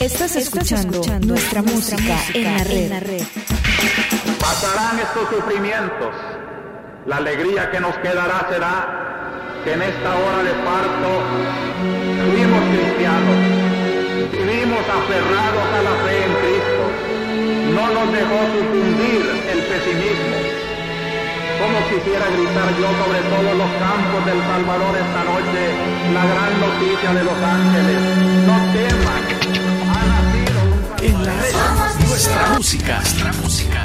[0.00, 2.44] Estás escuchando, nuestra, música, en,
[2.90, 3.22] la red.
[4.38, 6.12] Pasarán estos sufrimientos.
[7.06, 11.08] La alegría que nos quedará será que en esta hora de parto
[12.28, 13.36] fuimos cristianos,
[14.36, 16.84] vivimos aferrados a la fe en Cristo.
[17.72, 20.36] No nos dejó sucumbir el pesimismo.
[21.56, 27.14] Como quisiera gritar yo sobre todos los campos del Salvador esta noche la gran noticia
[27.14, 28.00] de los ángeles.
[28.46, 29.25] No un
[31.06, 31.54] En la red,
[32.08, 32.96] nuestra música.
[32.98, 33.82] Nuestra música.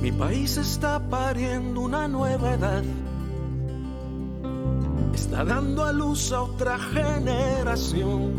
[0.00, 2.84] Mi país está pariendo una nueva edad.
[5.12, 8.32] Está dando a luz a otra generación.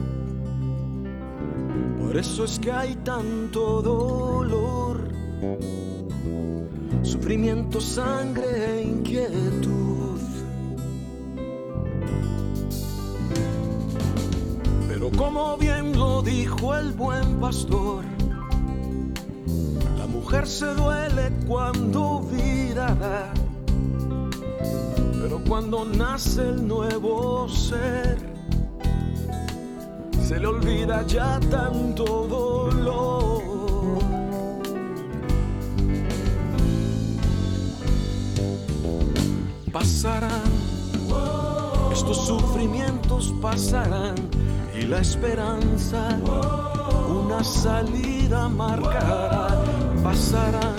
[1.99, 5.09] Por eso es que hay tanto dolor,
[7.03, 10.19] sufrimiento, sangre e inquietud.
[14.87, 18.05] Pero como bien lo dijo el buen pastor,
[19.97, 23.33] la mujer se duele cuando vida da,
[25.21, 28.17] pero cuando nace el nuevo ser,
[30.21, 33.52] se le olvida ya tanto dolor.
[39.73, 40.51] Pasarán,
[41.91, 44.13] estos sufrimientos pasarán
[44.79, 46.19] y la esperanza
[47.09, 49.63] una salida marcará.
[50.03, 50.75] Pasarán,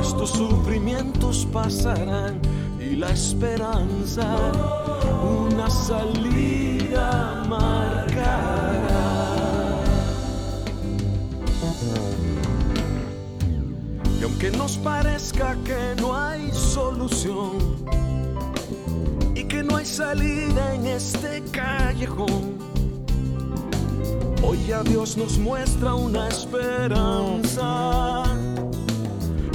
[0.00, 2.40] estos sufrimientos pasarán
[2.80, 4.34] y la esperanza
[5.22, 7.41] una salida
[14.42, 17.76] Aunque nos parezca que no hay solución
[19.36, 22.58] y que no hay salida en este callejón,
[24.42, 28.24] hoy a Dios nos muestra una esperanza.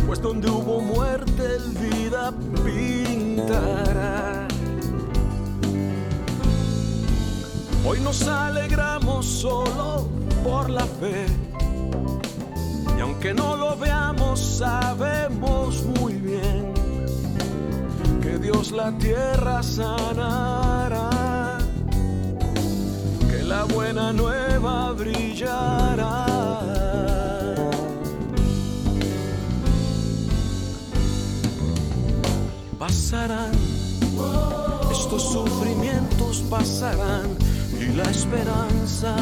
[0.05, 2.31] Pues donde hubo muerte, el vida
[2.63, 4.47] pintará.
[7.85, 10.07] Hoy nos alegramos solo
[10.45, 11.46] por la fe.
[13.17, 16.71] Aunque no lo veamos, sabemos muy bien
[18.21, 21.09] que Dios la tierra sanará,
[23.27, 26.25] que la buena nueva brillará.
[32.77, 33.51] Pasarán,
[34.91, 37.35] estos sufrimientos pasarán
[37.81, 39.15] y la esperanza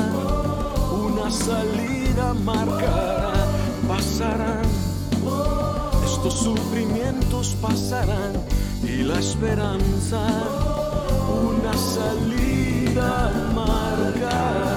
[0.91, 3.44] una salida marcará.
[3.87, 4.65] Pasarán,
[6.05, 8.33] estos sufrimientos pasarán
[8.83, 10.25] y la esperanza
[11.29, 14.75] una salida marcará.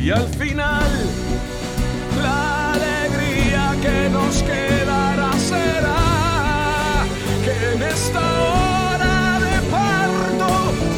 [0.00, 0.92] Y al final,
[2.22, 7.06] la alegría que nos quedará será
[7.44, 10.48] que en esta hora de parto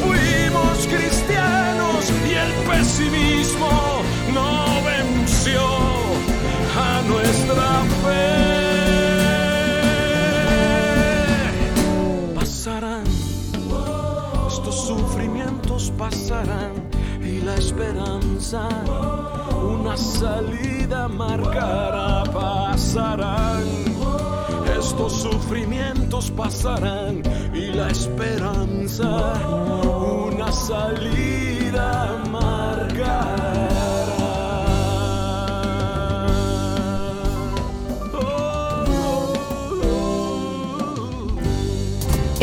[0.02, 1.65] fuimos cristianos
[2.46, 4.02] el pesimismo
[4.32, 5.62] no venció
[6.78, 8.26] a nuestra fe.
[12.34, 13.04] Pasarán,
[14.48, 16.72] estos sufrimientos pasarán
[17.20, 18.68] y la esperanza
[19.62, 22.24] una salida marcará.
[22.32, 23.64] Pasarán,
[24.78, 27.22] estos sufrimientos pasarán
[27.54, 29.08] y la esperanza
[30.36, 32.25] una salida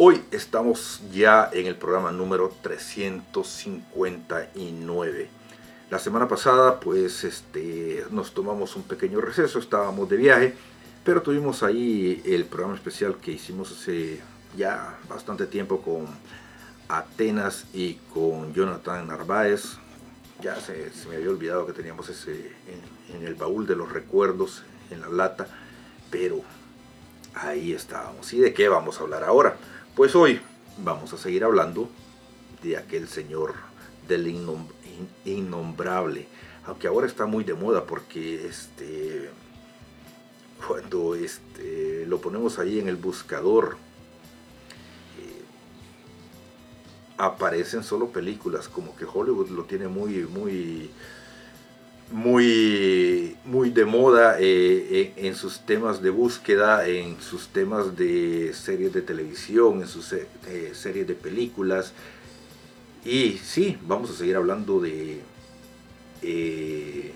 [0.00, 5.28] Hoy estamos ya en el programa número 359.
[5.90, 10.54] La semana pasada pues este, nos tomamos un pequeño receso, estábamos de viaje,
[11.02, 14.20] pero tuvimos ahí el programa especial que hicimos hace
[14.56, 16.06] ya bastante tiempo con
[16.88, 19.78] Atenas y con Jonathan Narváez.
[20.40, 24.62] Ya se, me había olvidado que teníamos ese en, en el baúl de los recuerdos,
[24.92, 25.48] en la lata,
[26.08, 26.40] pero
[27.34, 28.32] ahí estábamos.
[28.32, 29.56] ¿Y de qué vamos a hablar ahora?
[29.98, 30.40] Pues hoy
[30.84, 31.88] vamos a seguir hablando
[32.62, 33.54] de aquel señor
[34.06, 34.28] del
[35.24, 36.28] innombrable,
[36.66, 39.28] aunque ahora está muy de moda porque este
[40.64, 43.76] cuando este lo ponemos ahí en el buscador
[45.18, 45.42] eh,
[47.16, 50.92] aparecen solo películas como que Hollywood lo tiene muy muy
[52.10, 58.92] muy, muy de moda eh, en, sus temas de búsqueda, en sus temas de series
[58.92, 60.26] de televisión, en sus eh,
[60.74, 61.92] series de películas.
[63.04, 65.20] Y sí, vamos a seguir hablando de
[66.22, 67.12] eh,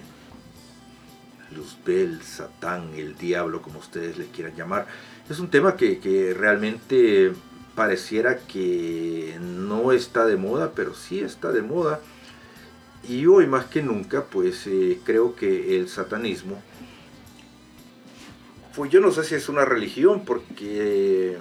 [1.55, 4.87] Luzbel, Satán, el diablo, como ustedes le quieran llamar.
[5.29, 7.33] Es un tema que, que realmente
[7.75, 12.01] pareciera que no está de moda, pero sí está de moda
[13.09, 16.63] y hoy más que nunca, pues eh, creo que el satanismo,
[18.77, 21.37] pues yo no sé si es una religión, porque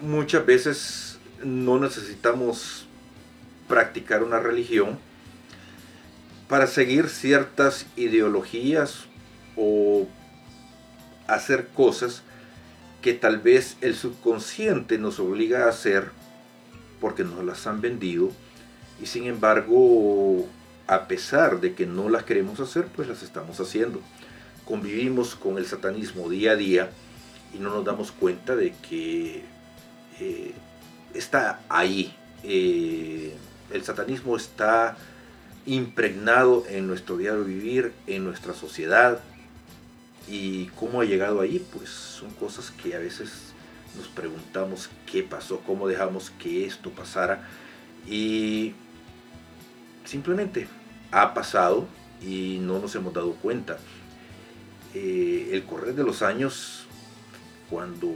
[0.00, 2.86] muchas veces no necesitamos
[3.68, 4.98] practicar una religión
[6.48, 9.06] para seguir ciertas ideologías
[9.56, 10.06] o
[11.26, 12.22] hacer cosas
[13.00, 16.10] que tal vez el subconsciente nos obliga a hacer
[17.00, 18.30] porque nos las han vendido
[19.02, 20.46] y sin embargo,
[20.86, 24.00] a pesar de que no las queremos hacer, pues las estamos haciendo.
[24.64, 26.90] Convivimos con el satanismo día a día
[27.54, 29.44] y no nos damos cuenta de que
[30.20, 30.52] eh,
[31.12, 32.14] está ahí.
[32.42, 33.34] Eh,
[33.72, 34.96] el satanismo está
[35.66, 39.20] impregnado en nuestro diario vivir, en nuestra sociedad.
[40.28, 43.30] Y cómo ha llegado ahí, pues son cosas que a veces
[43.96, 47.46] nos preguntamos qué pasó, cómo dejamos que esto pasara.
[48.06, 48.74] Y
[50.04, 50.68] simplemente
[51.10, 51.86] ha pasado
[52.20, 53.78] y no nos hemos dado cuenta.
[54.94, 56.86] Eh, el correr de los años,
[57.68, 58.14] cuando,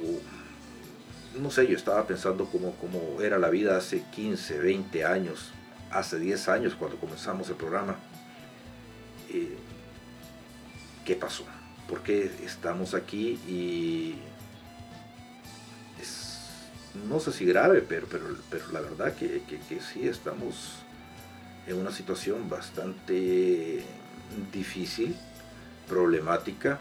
[1.40, 5.50] no sé, yo estaba pensando cómo, cómo era la vida hace 15, 20 años,
[5.90, 7.96] hace 10 años cuando comenzamos el programa.
[9.30, 9.56] Eh,
[11.04, 11.44] ¿Qué pasó?
[11.88, 13.40] ¿Por qué estamos aquí?
[13.48, 14.16] Y
[17.08, 20.82] no sé si grave, pero, pero, pero la verdad que, que sí estamos
[21.68, 23.82] en una situación bastante
[24.52, 25.14] difícil,
[25.86, 26.80] problemática,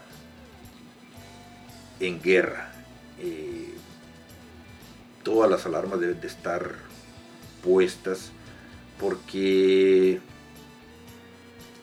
[2.00, 2.72] en guerra.
[3.20, 3.74] Eh,
[5.22, 6.74] todas las alarmas deben de estar
[7.62, 8.30] puestas
[8.98, 10.20] porque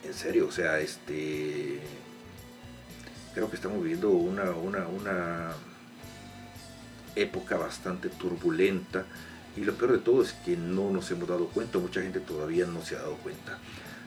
[0.04, 1.80] en serio, o sea, este
[3.34, 5.51] creo que estamos viviendo una, una, una
[7.16, 9.06] época bastante turbulenta
[9.56, 12.66] y lo peor de todo es que no nos hemos dado cuenta, mucha gente todavía
[12.66, 13.57] no se ha dado cuenta.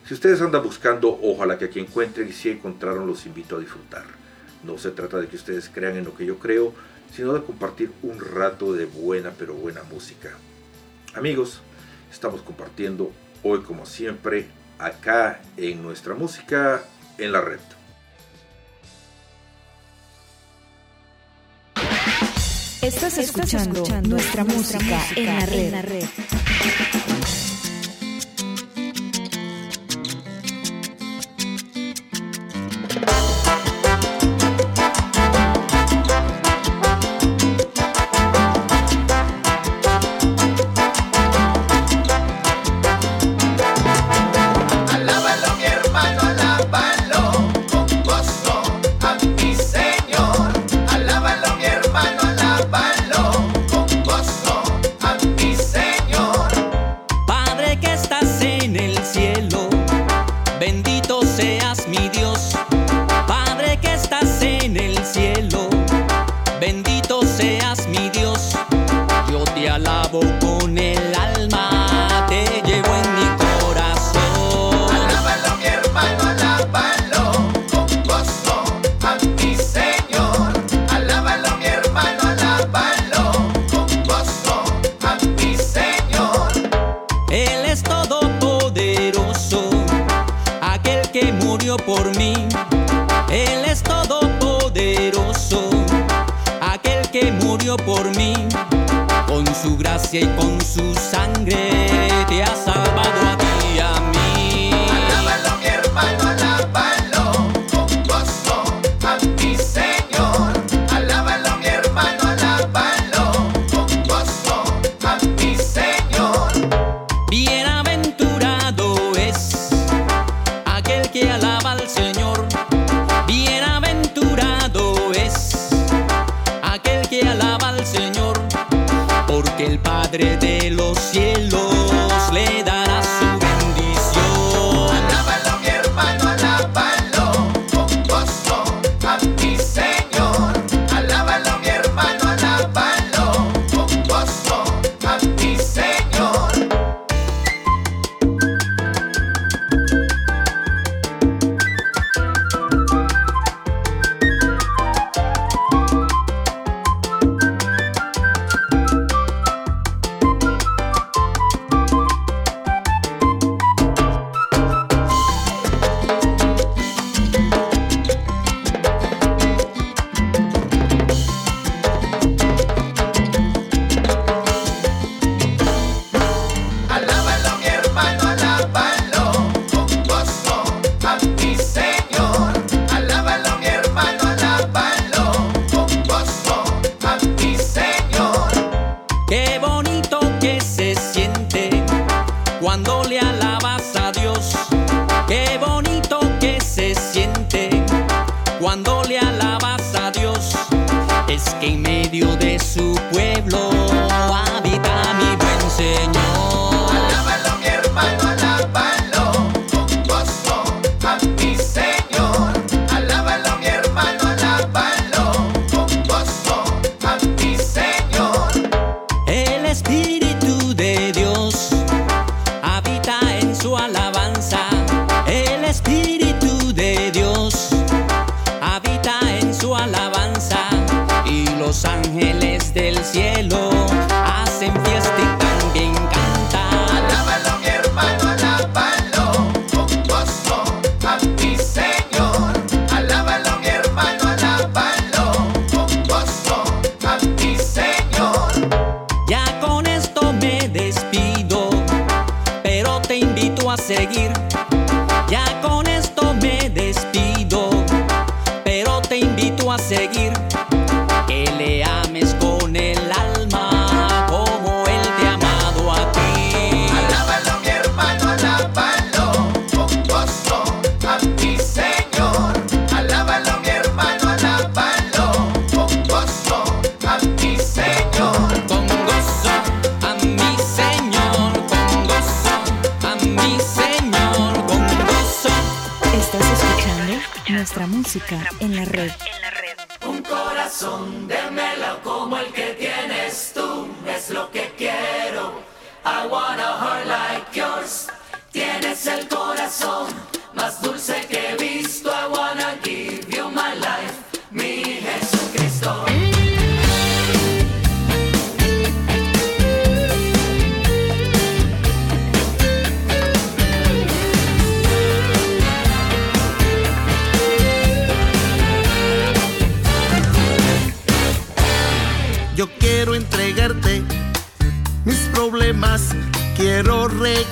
[0.07, 4.05] Si ustedes andan buscando, ojalá que aquí encuentren y si encontraron los invito a disfrutar.
[4.65, 6.73] No se trata de que ustedes crean en lo que yo creo,
[7.15, 10.31] sino de compartir un rato de buena pero buena música.
[11.15, 11.61] Amigos,
[12.11, 14.47] estamos compartiendo hoy como siempre
[14.79, 16.83] acá en nuestra música
[17.19, 17.78] en la red.
[22.89, 26.05] Estás escuchando, nuestra, música, en la red.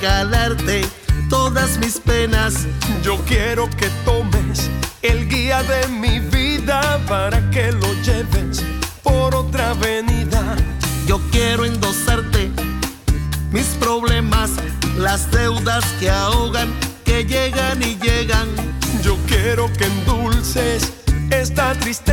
[0.06, 0.82] regalarte
[1.28, 2.66] todas mis penas.
[3.02, 4.70] Yo quiero que tomes
[5.02, 8.62] el guía de mi vida para que lo lleves
[9.02, 10.56] por otra avenida.
[11.08, 12.50] Yo quiero endosarte
[13.50, 14.50] mis problemas,
[14.96, 16.72] las deudas que ahogan,
[17.04, 18.48] que llegan y llegan.
[19.02, 20.92] Yo quiero que endulces
[21.30, 22.05] esta tristeza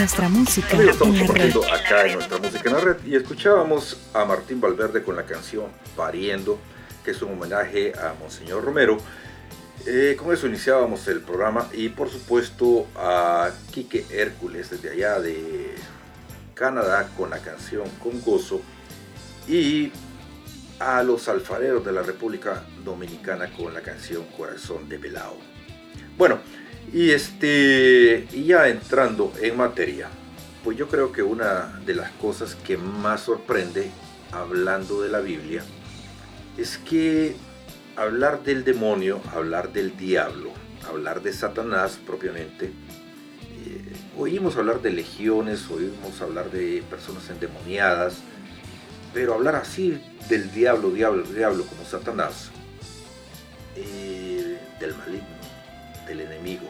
[0.00, 0.92] nuestra música en la
[1.26, 1.54] red.
[1.74, 5.66] acá en nuestra música en la red y escuchábamos a Martín Valverde con la canción
[5.94, 6.58] Pariendo,
[7.04, 8.96] que es un homenaje a Monseñor Romero.
[9.84, 15.74] Eh, con eso iniciábamos el programa y por supuesto a Quique Hércules desde allá de
[16.54, 18.62] Canadá con la canción Con Gozo
[19.46, 19.92] y
[20.78, 25.36] a los alfareros de la República Dominicana con la canción Corazón de Belao.
[26.16, 26.38] Bueno,
[26.92, 30.08] y este ya entrando en materia,
[30.64, 33.90] pues yo creo que una de las cosas que más sorprende
[34.32, 35.62] hablando de la Biblia
[36.56, 37.36] es que
[37.96, 40.50] hablar del demonio, hablar del diablo,
[40.88, 48.18] hablar de Satanás propiamente, eh, oímos hablar de legiones, oímos hablar de personas endemoniadas,
[49.14, 52.50] pero hablar así del diablo, diablo, diablo como Satanás,
[53.76, 55.26] eh, del maligno,
[56.06, 56.68] del enemigo,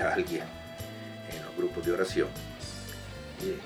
[0.00, 0.44] alguien
[1.32, 2.28] en los grupos de oración,
[3.42, 3.58] eh,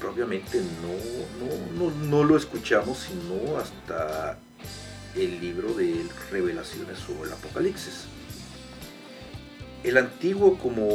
[0.00, 4.38] propiamente no, no, no, no lo escuchamos sino hasta
[5.16, 8.04] el libro de revelaciones sobre el Apocalipsis.
[9.82, 10.88] El Antiguo como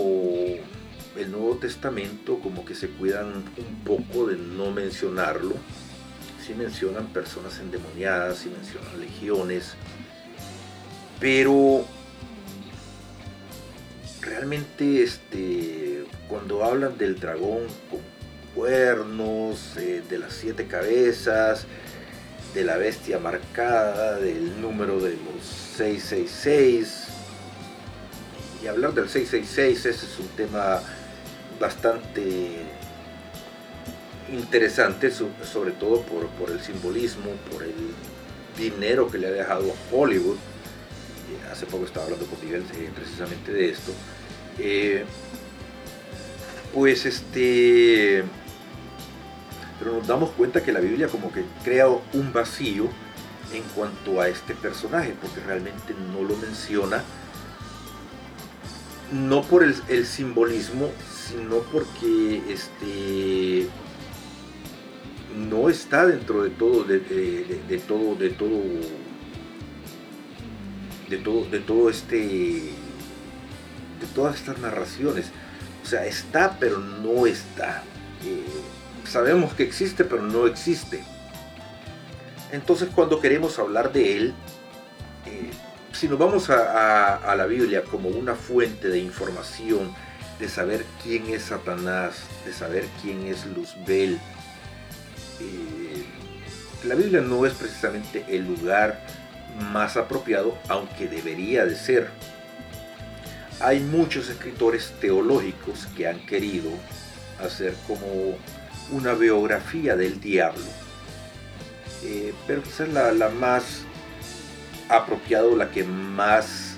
[1.18, 5.56] el Nuevo Testamento como que se cuidan un poco de no mencionarlo.
[6.46, 9.76] Sí mencionan personas endemoniadas, sí mencionan legiones,
[11.20, 11.86] pero
[14.22, 18.00] realmente este, cuando hablan del dragón con
[18.56, 21.66] cuernos, eh, de las siete cabezas,
[22.54, 25.44] de la bestia marcada, del número de los
[25.78, 27.08] 666,
[28.64, 30.82] y hablar del 666, ese es un tema
[31.60, 32.64] bastante
[34.32, 37.74] interesante, so- sobre todo por, por el simbolismo, por el
[38.58, 40.38] dinero que le ha dejado a Hollywood.
[41.30, 43.92] Eh, Hace poco estaba hablando con Miguel eh, precisamente de esto.
[44.58, 45.06] Eh,
[46.74, 48.24] pues este.
[49.80, 52.90] Pero nos damos cuenta que la Biblia como que crea un vacío
[53.54, 57.04] en cuanto a este personaje, porque realmente no lo menciona
[59.12, 63.68] no por el, simbolismo, sino porque este
[65.36, 67.00] no está dentro de todo, de
[67.88, 68.62] todo, de todo,
[71.10, 75.32] de todo, de todo este, de todas estas narraciones.
[75.84, 77.84] O sea, está, pero no está.
[78.26, 78.44] Eh,
[79.08, 81.04] sabemos que existe, pero no existe.
[82.52, 84.34] Entonces, cuando queremos hablar de él,
[85.26, 85.52] eh,
[85.92, 89.94] si nos vamos a, la Biblia como una fuente de información,
[90.40, 94.20] de saber quién es Satanás, de saber quién es Luzbel,
[95.42, 96.06] eh,
[96.86, 99.06] la Biblia no es precisamente el lugar
[99.72, 102.10] más apropiado, aunque debería de ser.
[103.60, 106.72] Hay muchos escritores teológicos que han querido
[107.44, 108.38] hacer como
[108.92, 110.66] una biografía del diablo,
[112.02, 113.84] Eh, pero quizás la, la más
[114.88, 116.78] apropiado, la que más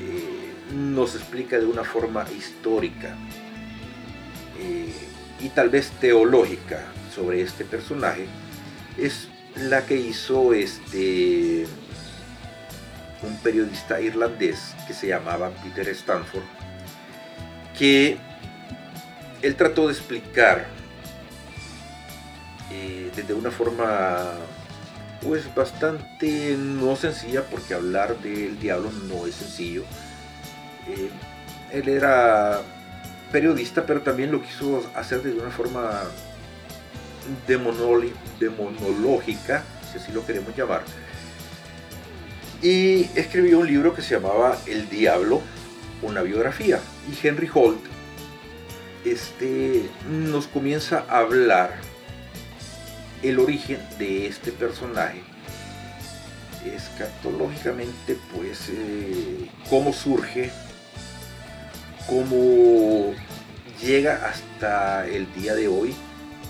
[0.00, 3.16] eh, nos explica de una forma histórica
[4.56, 4.94] eh,
[5.40, 8.28] y tal vez teológica sobre este personaje
[8.96, 11.66] es la que hizo este
[13.22, 16.44] un periodista irlandés que se llamaba Peter Stanford,
[17.78, 18.16] que
[19.42, 20.66] él trató de explicar
[22.70, 24.34] eh, desde una forma
[25.22, 29.84] pues bastante no sencilla, porque hablar del diablo no es sencillo.
[30.88, 31.10] Eh,
[31.72, 32.62] él era
[33.30, 36.04] periodista, pero también lo quiso hacer de una forma
[37.46, 40.82] demonológica, si así lo queremos llamar.
[42.62, 45.42] Y escribió un libro que se llamaba El Diablo,
[46.02, 46.80] una biografía.
[47.10, 47.80] Y Henry Holt
[49.04, 51.74] este, nos comienza a hablar
[53.22, 55.22] el origen de este personaje
[56.64, 60.50] escatológicamente pues eh, cómo surge
[62.06, 63.12] cómo
[63.82, 65.94] llega hasta el día de hoy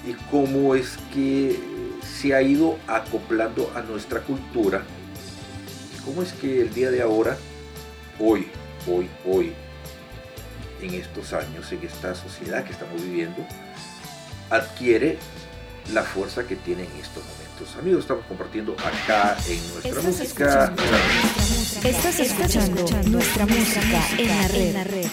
[0.06, 1.58] y cómo es que
[2.02, 4.82] se ha ido acoplando a nuestra cultura
[6.04, 7.36] cómo es que el día de ahora
[8.18, 8.48] hoy
[8.86, 9.52] hoy hoy
[10.80, 13.46] en estos años en esta sociedad que estamos viviendo
[14.50, 15.18] adquiere
[15.92, 17.76] la fuerza que tiene en estos momentos.
[17.78, 20.74] Amigos, estamos compartiendo acá en nuestra música.
[21.84, 25.06] Estás escuchando nuestra música en la red.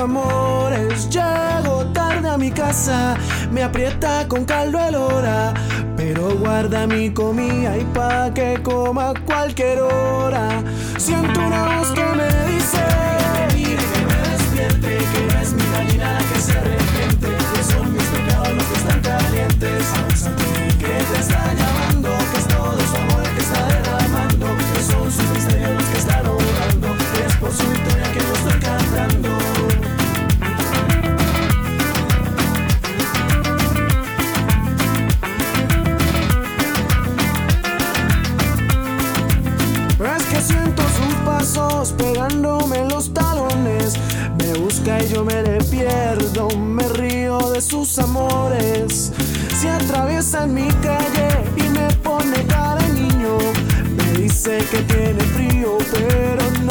[0.00, 1.08] Amores.
[1.10, 3.16] Llego tarde a mi casa.
[3.50, 5.54] Me aprieta con caldo el hora.
[5.96, 10.62] Pero guarda mi comida y pa' que coma cualquier hora.
[10.96, 12.84] Siento una voz que me dice:
[50.30, 53.38] atraviesa en mi calle y me pone cara niño.
[53.96, 56.69] Me dice que tiene frío, pero no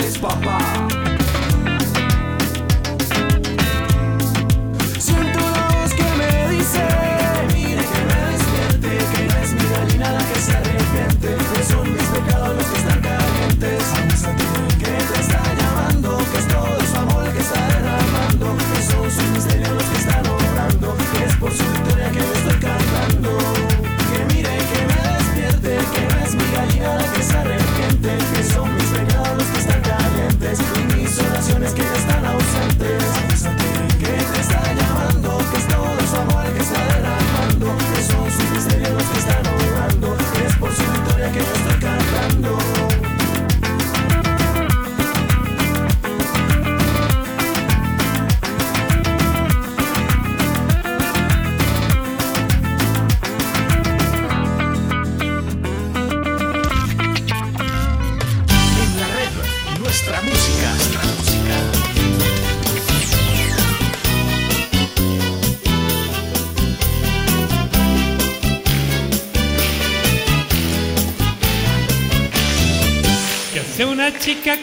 [0.00, 0.89] cómo es que es papá.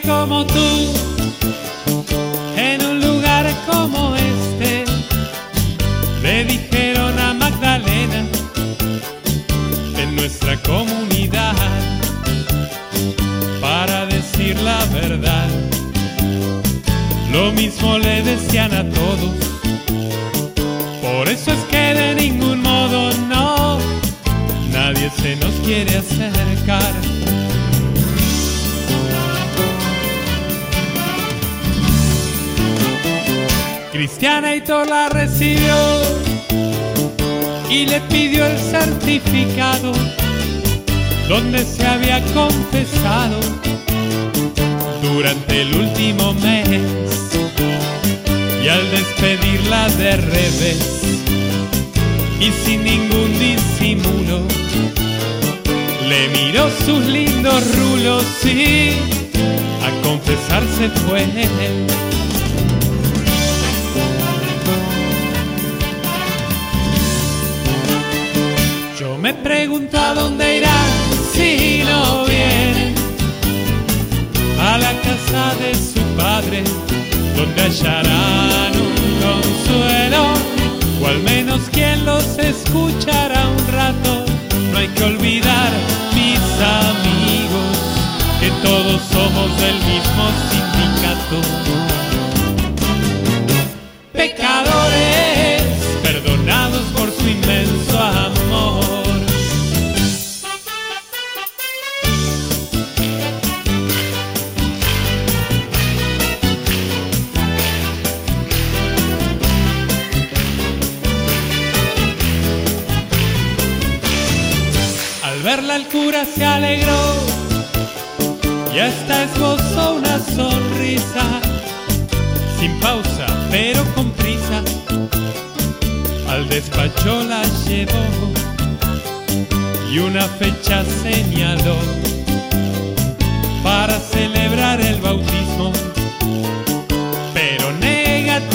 [0.07, 0.56] Como tú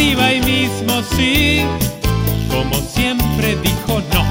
[0.02, 1.62] negativa ahí mismo sí,
[2.50, 4.22] como siempre dijo no.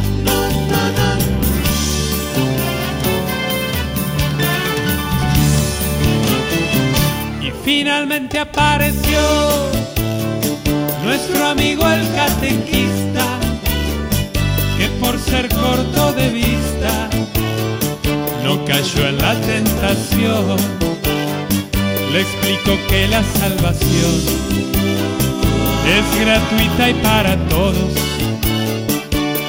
[7.41, 9.19] Y finalmente apareció
[11.03, 13.39] nuestro amigo el catequista,
[14.77, 17.09] que por ser corto de vista
[18.43, 20.57] no cayó en la tentación.
[22.11, 24.80] Le explicó que la salvación
[25.85, 27.91] es gratuita y para todos.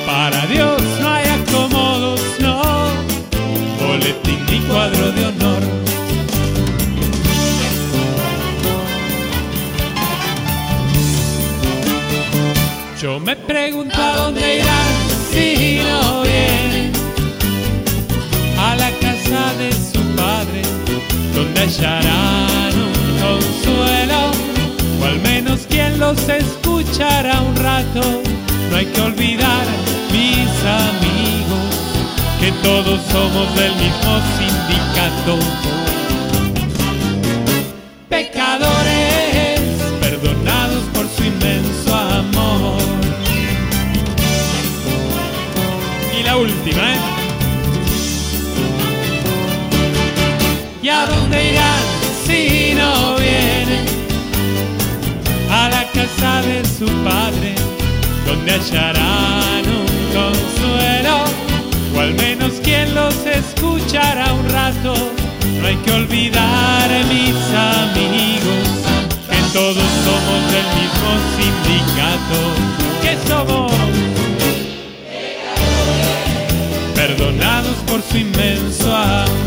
[0.06, 2.62] Para Dios no hay acomodos, no,
[3.80, 5.62] boletín ni cuadro de honor.
[13.00, 14.94] Yo me pregunto a dónde irán
[15.32, 16.92] si no vienen
[18.58, 20.62] a la casa de su padre,
[21.34, 22.71] donde hallarán
[25.42, 28.00] menos quien los escuchará un rato.
[28.70, 29.66] No hay que olvidar,
[30.12, 30.50] mis
[30.86, 31.74] amigos,
[32.40, 35.38] que todos somos del mismo sindicato.
[38.08, 39.60] Pecadores,
[40.00, 42.82] perdonados por su inmenso amor.
[46.18, 47.11] Y la última, ¿eh?
[56.22, 57.52] De su padre,
[58.24, 61.24] donde hallarán un consuelo,
[61.96, 64.94] o al menos quien los escuchará un rato.
[65.60, 67.34] No hay que olvidar, mis
[67.74, 68.68] amigos,
[69.28, 72.38] que todos somos del mismo sindicato,
[73.02, 73.72] que somos
[76.94, 79.41] perdonados por su inmenso amor.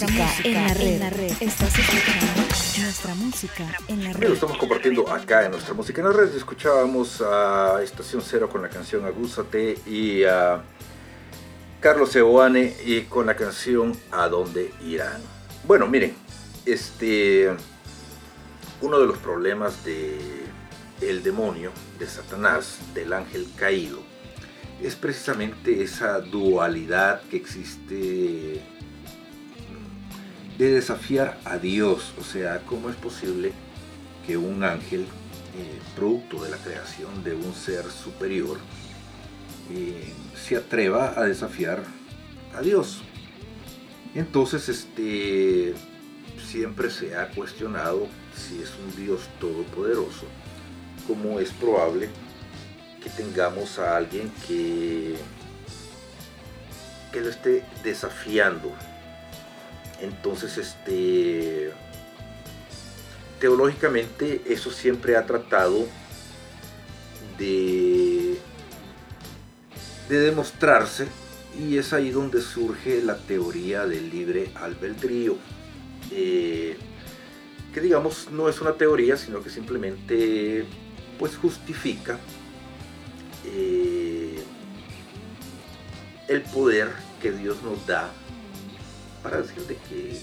[0.00, 1.32] Nuestra música en la red.
[1.40, 2.42] Estás escuchando
[2.82, 4.32] nuestra música en la red.
[4.32, 6.34] estamos compartiendo acá en nuestra música en la red.
[6.34, 10.62] Escuchábamos a Estación Cero con la canción Agúzate y a
[11.80, 15.22] Carlos Eoane y con la canción A dónde irán.
[15.64, 16.14] Bueno, miren,
[16.66, 17.50] este
[18.82, 20.18] uno de los problemas de
[21.00, 24.00] el demonio, de Satanás, del ángel caído,
[24.82, 28.75] es precisamente esa dualidad que existe
[30.58, 32.12] de desafiar a Dios.
[32.20, 33.52] O sea, ¿cómo es posible
[34.26, 35.06] que un ángel
[35.58, 38.58] eh, producto de la creación de un ser superior,
[39.72, 41.82] eh, se atreva a desafiar
[42.54, 43.00] a Dios.
[44.14, 45.72] Entonces, este,
[46.46, 50.26] siempre se ha cuestionado si es un Dios todopoderoso,
[51.06, 52.10] como es probable
[53.02, 55.14] que tengamos a alguien que,
[57.14, 58.72] que lo esté desafiando.
[60.00, 61.72] Entonces, este,
[63.40, 65.86] teológicamente eso siempre ha tratado
[67.38, 68.38] de,
[70.08, 71.06] de demostrarse
[71.58, 75.36] y es ahí donde surge la teoría del libre albedrío.
[76.10, 76.76] Eh,
[77.72, 80.64] que digamos no es una teoría, sino que simplemente
[81.18, 82.18] pues justifica
[83.44, 84.38] eh,
[86.28, 88.10] el poder que Dios nos da
[89.26, 90.20] para decir de que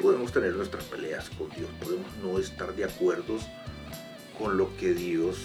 [0.00, 3.38] podemos tener nuestras peleas con Dios, podemos no estar de acuerdo
[4.38, 5.38] con lo que Dios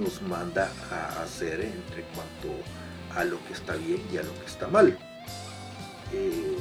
[0.00, 2.60] nos manda a hacer entre cuanto
[3.14, 4.98] a lo que está bien y a lo que está mal.
[6.12, 6.56] Eh,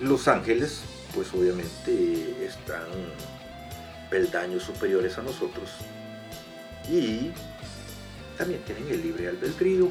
[0.00, 0.80] los ángeles,
[1.14, 2.86] pues obviamente están
[4.08, 5.68] peldaños superiores a nosotros
[6.90, 7.30] y
[8.38, 9.90] también tienen el libre albedrío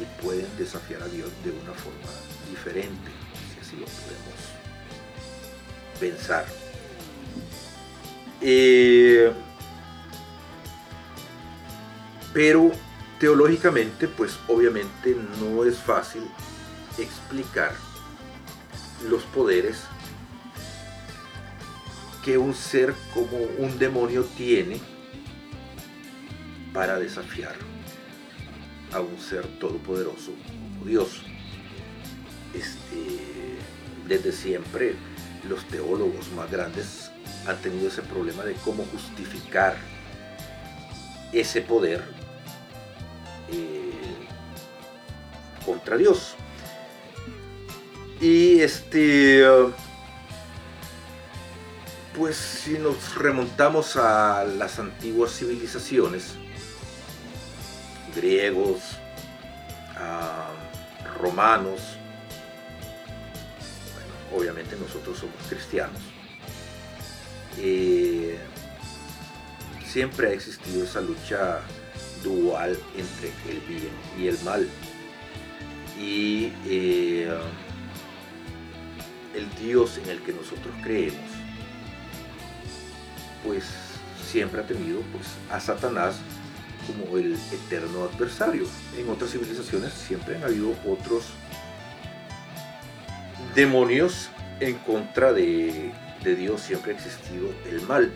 [0.00, 2.08] y pueden desafiar a Dios de una forma
[2.48, 3.10] diferente,
[3.78, 4.38] lo podemos
[5.98, 6.46] pensar.
[8.40, 9.32] Eh,
[12.32, 12.70] pero
[13.18, 16.22] teológicamente, pues obviamente no es fácil
[16.98, 17.72] explicar
[19.08, 19.84] los poderes
[22.24, 24.80] que un ser como un demonio tiene
[26.72, 27.56] para desafiar
[28.92, 31.22] a un ser todopoderoso como Dios.
[32.54, 33.37] Este,
[34.08, 34.96] desde siempre
[35.48, 37.10] los teólogos más grandes
[37.46, 39.76] han tenido ese problema de cómo justificar
[41.32, 42.02] ese poder
[43.52, 43.92] eh,
[45.64, 46.34] contra Dios.
[48.20, 49.44] Y este,
[52.16, 56.34] pues si nos remontamos a las antiguas civilizaciones,
[58.16, 58.80] griegos,
[59.96, 60.48] a
[61.20, 61.97] romanos,
[64.34, 66.00] obviamente nosotros somos cristianos,
[69.84, 71.60] siempre ha existido esa lucha
[72.22, 74.68] dual entre el bien y el mal.
[75.98, 77.28] Y eh,
[79.34, 81.30] el Dios en el que nosotros creemos,
[83.44, 83.64] pues
[84.24, 86.16] siempre ha tenido pues, a Satanás
[86.86, 88.66] como el eterno adversario.
[88.96, 91.24] En otras civilizaciones siempre han habido otros
[93.54, 94.30] demonios
[94.60, 95.92] en contra de,
[96.24, 98.12] Dios, siempre ha existido el mal.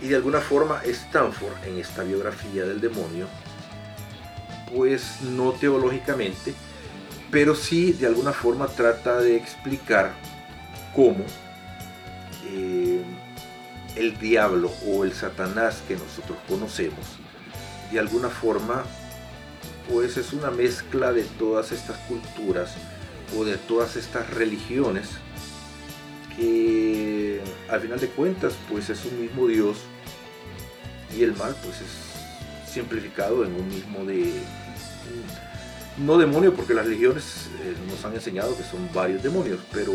[0.00, 3.26] Y de alguna forma Stanford en esta biografía del demonio,
[4.74, 6.54] pues no teológicamente,
[7.30, 10.12] pero sí de alguna forma trata de explicar
[10.94, 11.24] cómo
[12.52, 13.02] eh,
[13.96, 17.04] el diablo o el satanás que nosotros conocemos,
[17.90, 18.84] de alguna forma,
[19.88, 22.76] pues es una mezcla de todas estas culturas
[23.34, 25.08] o de todas estas religiones
[26.36, 29.78] que al final de cuentas pues es un mismo Dios
[31.16, 34.32] y el mal pues es simplificado en un mismo de
[35.98, 39.92] no demonio porque las religiones eh, nos han enseñado que son varios demonios pero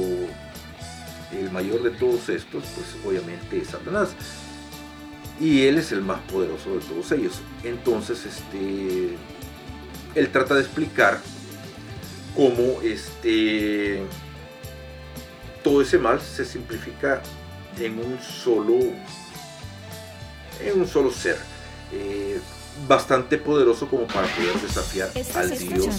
[1.32, 4.10] el mayor de todos estos pues obviamente es Satanás.
[5.40, 7.42] Y él es el más poderoso de todos ellos.
[7.64, 9.18] Entonces este
[10.14, 11.20] él trata de explicar
[12.36, 14.02] cómo este
[15.64, 17.22] todo ese mal se simplifica
[17.80, 18.80] en un solo
[20.60, 21.38] en un solo ser
[21.92, 22.40] eh,
[22.88, 25.96] bastante poderoso como para poder desafiar al Dios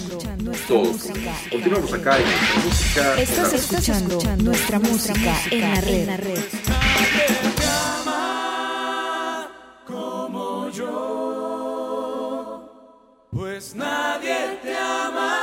[0.67, 0.91] todo.
[1.51, 3.21] Continuamos acá en nuestra música.
[3.21, 6.39] Estás escuchando nuestra música en la red.
[9.85, 10.89] como yo,
[13.31, 15.42] pues nadie te ama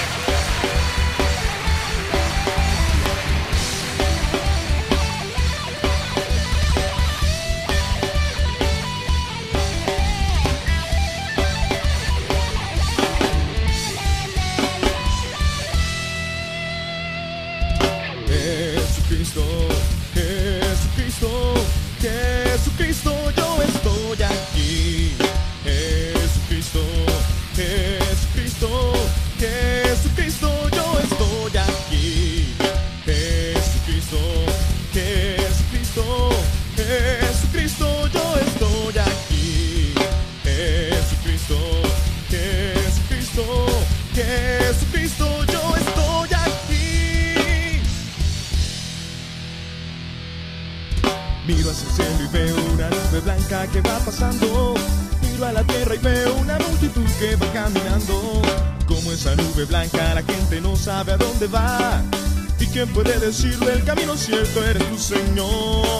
[64.21, 65.90] cierto eres tu Señor.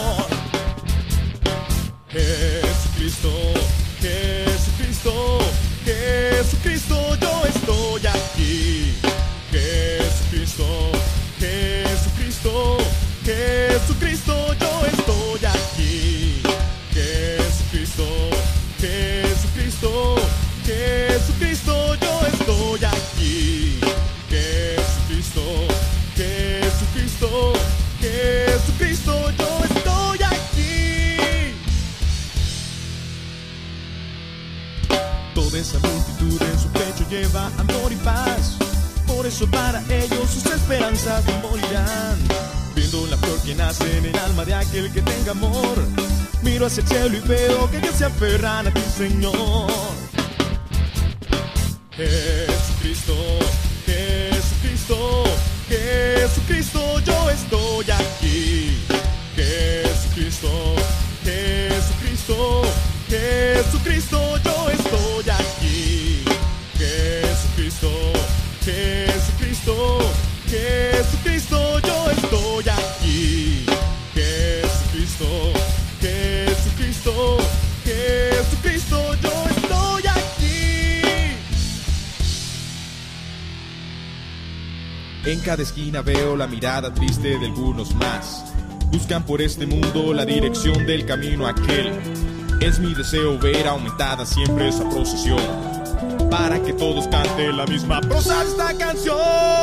[36.42, 38.56] En su pecho lleva amor y paz.
[39.06, 42.18] Por eso para ellos sus esperanzas no morirán.
[42.74, 45.76] Viendo la flor que nace en el alma de aquel que tenga amor.
[46.42, 49.70] Miro hacia el cielo y veo que Dios se aferran a ti, Señor.
[51.96, 53.14] Jesucristo,
[53.86, 55.24] Jesucristo,
[55.68, 58.78] Jesucristo, yo estoy aquí.
[59.36, 60.48] Jesucristo,
[61.24, 62.62] Jesucristo,
[63.08, 64.41] Jesucristo,
[85.32, 88.44] En cada esquina veo la mirada triste de algunos más.
[88.92, 91.90] Buscan por este mundo la dirección del camino aquel.
[92.60, 95.40] Es mi deseo ver aumentada siempre esa procesión.
[96.30, 99.61] Para que todos canten la misma prosa esta canción.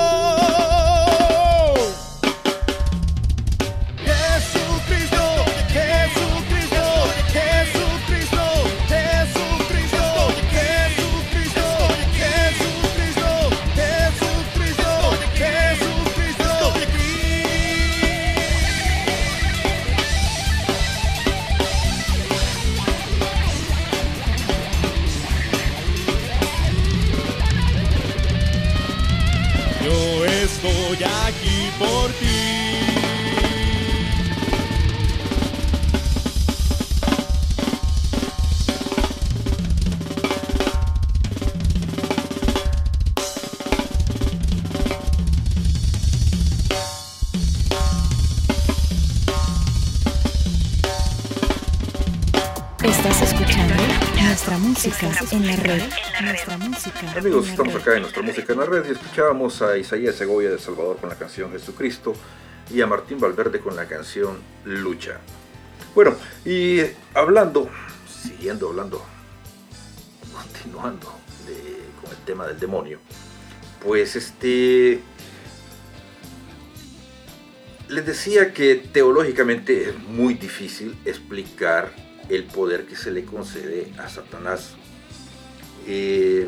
[54.86, 55.82] Música en la red.
[56.22, 57.12] Nuestra música.
[57.18, 60.16] Amigos, en la estamos acá en nuestra música en la red y escuchábamos a Isaías
[60.16, 62.14] Segovia de Salvador con la canción Jesucristo
[62.74, 65.20] y a Martín Valverde con la canción Lucha.
[65.94, 66.16] Bueno,
[66.46, 66.80] y
[67.14, 67.70] hablando,
[68.24, 69.04] siguiendo hablando,
[70.32, 71.14] continuando
[71.46, 73.00] de- con el tema del demonio,
[73.84, 75.02] pues este...
[77.90, 81.92] Les decía que teológicamente es muy difícil explicar
[82.30, 84.74] el poder que se le concede a Satanás.
[85.88, 86.48] Eh,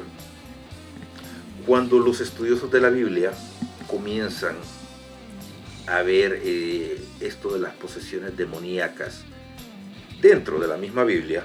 [1.65, 3.31] cuando los estudiosos de la Biblia
[3.87, 4.55] comienzan
[5.87, 9.23] a ver eh, esto de las posesiones demoníacas
[10.21, 11.43] dentro de la misma Biblia,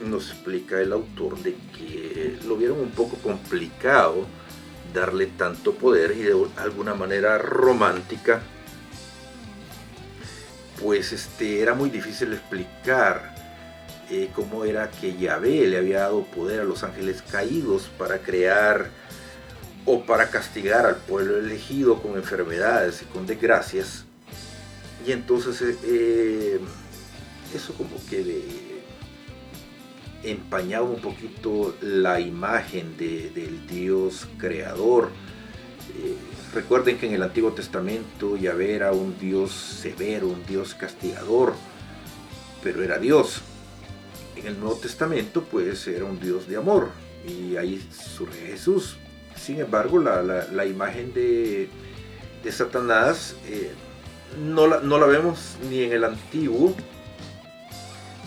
[0.00, 4.26] nos explica el autor de que lo vieron un poco complicado
[4.92, 8.42] darle tanto poder y de alguna manera romántica,
[10.80, 13.31] pues este, era muy difícil explicar
[14.14, 18.90] eh, cómo era que Yahvé le había dado poder a los ángeles caídos para crear
[19.86, 24.04] o para castigar al pueblo elegido con enfermedades y con desgracias.
[25.06, 26.60] Y entonces eh, eh,
[27.54, 28.60] eso como que
[30.22, 35.10] empañaba un poquito la imagen de- del Dios creador.
[36.54, 41.54] Recuerden que en el Antiguo Testamento Yahvé era un Dios severo, un Dios castigador,
[42.62, 43.41] pero era Dios.
[44.44, 46.90] El Nuevo Testamento pues era un Dios de amor
[47.26, 48.96] y ahí surge Jesús.
[49.40, 51.68] Sin embargo, la, la- imagen de,
[52.50, 53.70] Satanás eh,
[54.44, 56.74] no, la, no la vemos ni en el Antiguo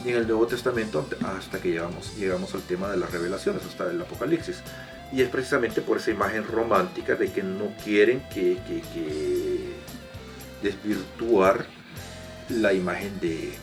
[0.03, 3.89] ni en el Nuevo Testamento hasta que llegamos, llegamos al tema de las revelaciones, hasta
[3.89, 4.57] el Apocalipsis.
[5.11, 9.73] Y es precisamente por esa imagen romántica de que no quieren que- que
[10.63, 11.65] desvirtuar
[12.49, 13.53] la imagen de,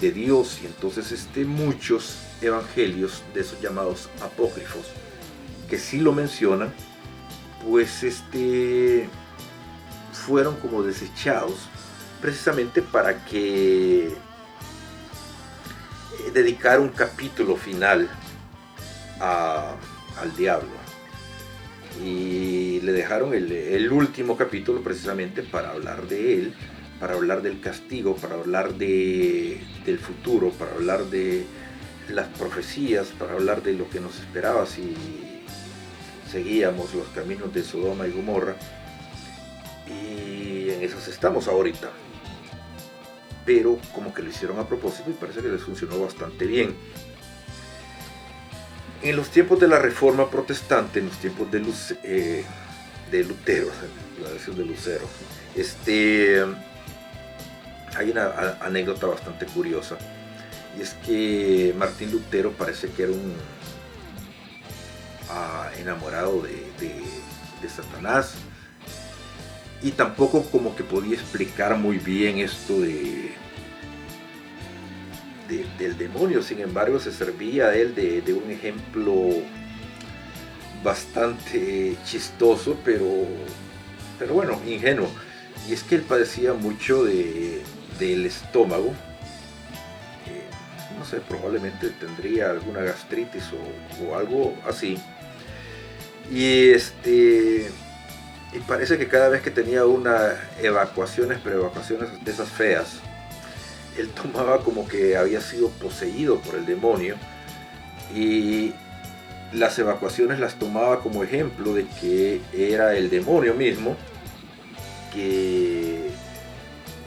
[0.00, 0.58] de Dios.
[0.62, 4.86] Y entonces este, muchos evangelios de esos llamados apócrifos,
[5.68, 6.72] que sí lo mencionan,
[7.68, 9.08] pues este,
[10.12, 11.68] fueron como desechados
[12.20, 14.12] precisamente para que eh,
[16.32, 18.08] dedicar un capítulo final
[19.20, 19.74] a-
[20.20, 20.68] al diablo.
[22.02, 26.54] Y le dejaron el, el último capítulo precisamente para hablar de él,
[27.00, 31.46] para hablar del castigo, para hablar de, del futuro, para hablar de
[32.10, 34.94] las profecías, para hablar de lo que nos esperaba si
[36.30, 38.54] seguíamos los caminos de Sodoma y Gomorra.
[39.88, 41.90] Y en esas estamos ahorita.
[43.46, 46.74] Pero como que lo hicieron a propósito y parece que les funcionó bastante bien.
[49.02, 52.44] En los tiempos de la Reforma Protestante, en los tiempos de, Luce- eh,
[53.10, 53.68] de Lutero,
[54.22, 55.06] la versión de Lucero,
[55.56, 56.44] este,
[57.96, 59.96] hay una anécdota bastante curiosa.
[60.78, 63.34] Y es que Martín Lutero parece que era un
[65.28, 66.68] ah, enamorado de,
[67.68, 68.34] Satanás.
[69.82, 73.32] Y tampoco como que podía explicar muy bien esto de,
[75.48, 76.42] de- del demonio.
[76.42, 79.28] Sin embargo, se servía de él de, de un ejemplo
[80.82, 83.26] bastante chistoso, pero,
[84.18, 85.08] pero bueno, ingenuo.
[85.68, 87.62] Y es que él padecía mucho de,
[88.00, 88.88] del estómago.
[90.26, 90.42] Eh,
[90.98, 93.44] no sé, probablemente tendría alguna gastritis
[94.02, 94.98] o, algo así.
[96.30, 97.70] Y este.
[98.52, 102.98] Y parece que cada vez que tenía una evacuaciones, pero evacuaciones de esas feas,
[103.96, 107.14] él tomaba como que había sido poseído por el demonio.
[108.12, 108.74] Y
[109.52, 113.96] las evacuaciones las tomaba como ejemplo de que era el demonio mismo,
[115.12, 115.89] que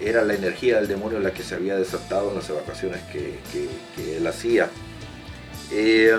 [0.04, 3.40] era la energía del demonio la que se había desatado en las evacuaciones que,
[3.96, 4.70] que- él hacía.
[5.72, 6.18] Eh,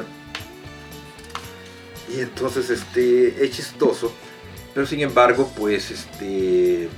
[2.14, 4.12] y entonces este, es chistoso,
[4.74, 6.88] pero sin embargo, pues este,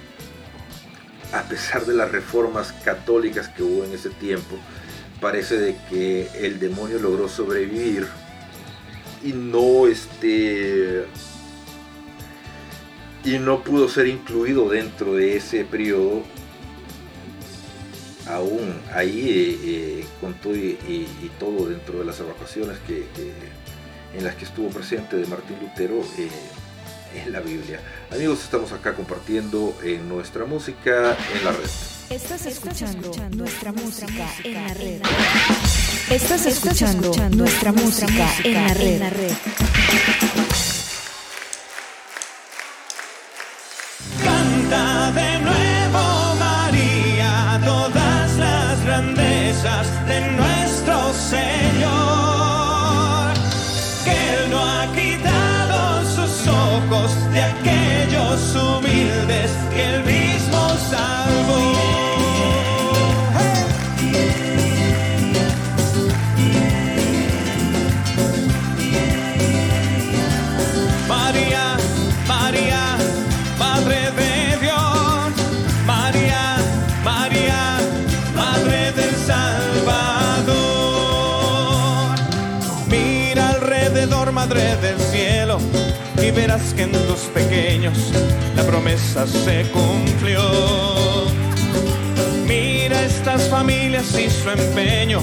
[1.32, 4.56] a pesar de las reformas católicas que hubo en ese tiempo,
[5.20, 8.06] parece de que el demonio logró sobrevivir
[9.24, 11.06] y no este
[13.24, 16.22] y no pudo ser incluido dentro de ese periodo
[18.28, 19.58] aún ahí eh,
[20.00, 23.32] eh, con todo y, y- y todo dentro de las evacuaciones que, que-
[24.18, 26.28] en las que estuvo presente de Martín Lutero eh,
[27.24, 27.80] en la Biblia.
[28.10, 31.68] Amigos, estamos acá compartiendo en nuestra música en la red.
[32.10, 35.00] Estás escuchando nuestra música en la red.
[36.10, 38.74] Estás escuchando nuestra música en la
[39.10, 39.32] red.
[51.28, 51.42] Señor,
[54.04, 61.25] que Él no ha quitado sus ojos de aquellos humildes que Él mismo salvó.
[86.74, 88.12] Que en tus pequeños
[88.54, 90.40] la promesa se cumplió.
[92.46, 95.20] Mira estas familias y su empeño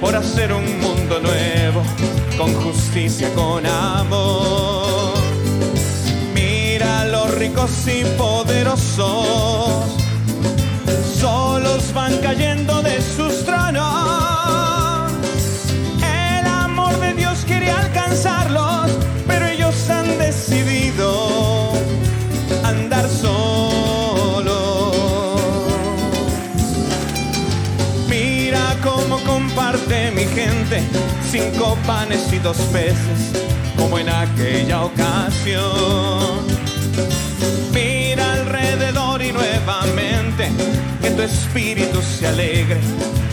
[0.00, 1.82] por hacer un mundo nuevo,
[2.36, 5.14] con justicia, con amor.
[6.34, 9.86] Mira los ricos y poderosos,
[11.18, 15.12] solos van cayendo de sus tronos.
[16.02, 18.90] El amor de Dios quiere alcanzarlos,
[19.26, 20.63] pero ellos han decidido
[28.54, 30.80] Mira cómo comparte mi gente
[31.28, 33.32] cinco panes y dos peces,
[33.76, 36.46] como en aquella ocasión.
[37.72, 40.52] Mira alrededor y nuevamente
[41.02, 42.78] que tu espíritu se alegre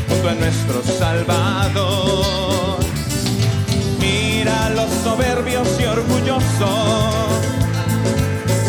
[0.09, 2.79] junto a nuestro Salvador.
[3.99, 7.11] Mira los soberbios y orgullosos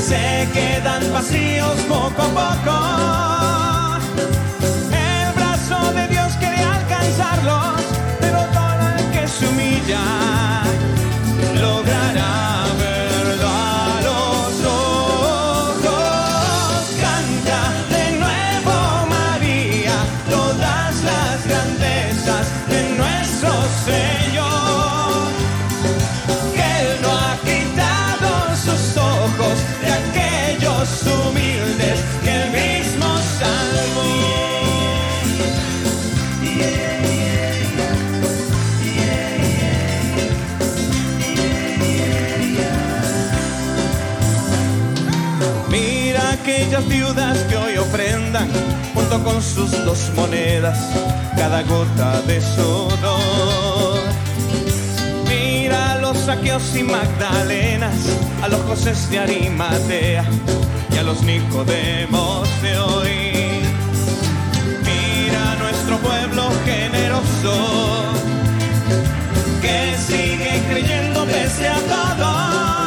[0.07, 3.72] se quedan vacíos poco a poco.
[9.87, 10.32] Se
[46.93, 48.49] viudas que hoy ofrendan
[48.95, 50.79] junto con sus dos monedas
[51.37, 54.01] cada gota de sudor.
[55.29, 57.97] Mira a los saqueos y magdalenas,
[58.43, 60.25] a los José de Arimatea
[60.95, 63.15] y a los Nicodemos de hoy.
[64.89, 67.55] Mira a nuestro pueblo generoso
[69.63, 72.82] que sigue creyendo pese a todo.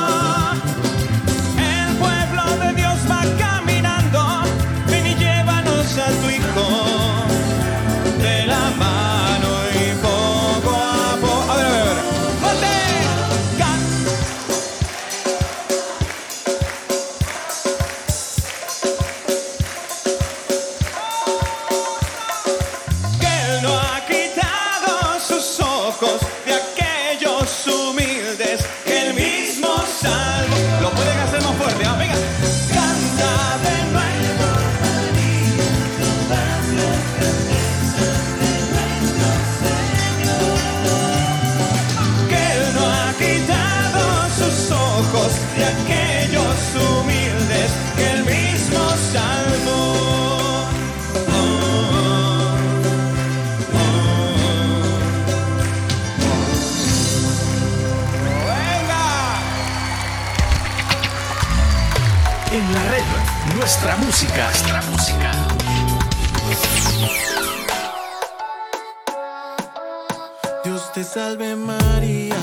[70.96, 72.38] Te salve María,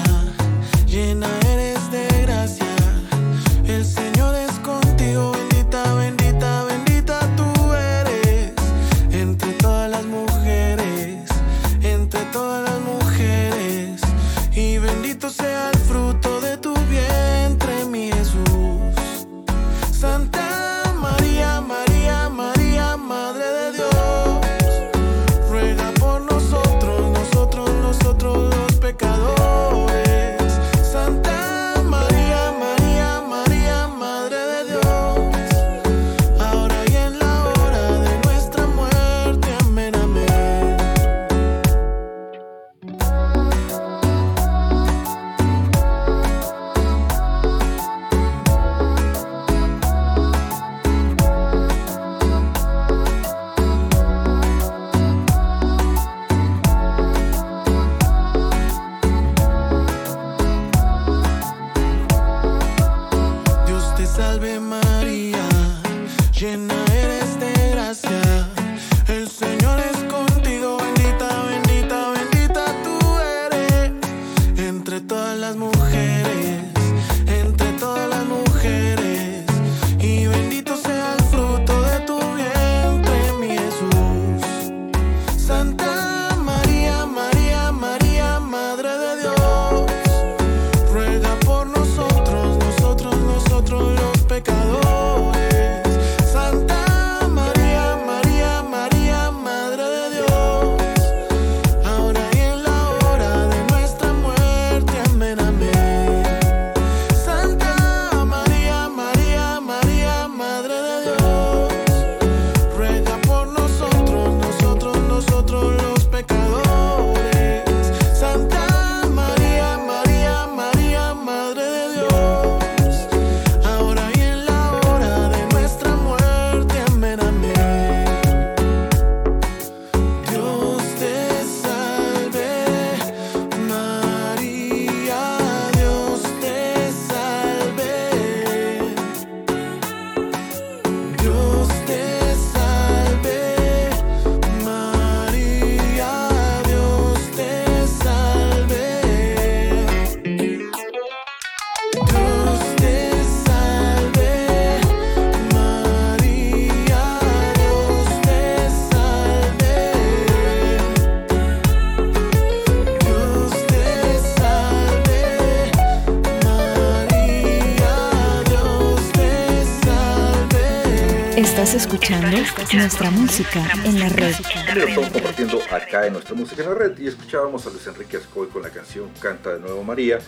[171.74, 172.28] Escuchando
[172.74, 174.34] nuestra música en la red.
[174.74, 178.18] Lo estamos compartiendo acá en nuestra música en la red y escuchábamos a Luis Enrique
[178.18, 180.18] Ascoy con la canción Canta de nuevo María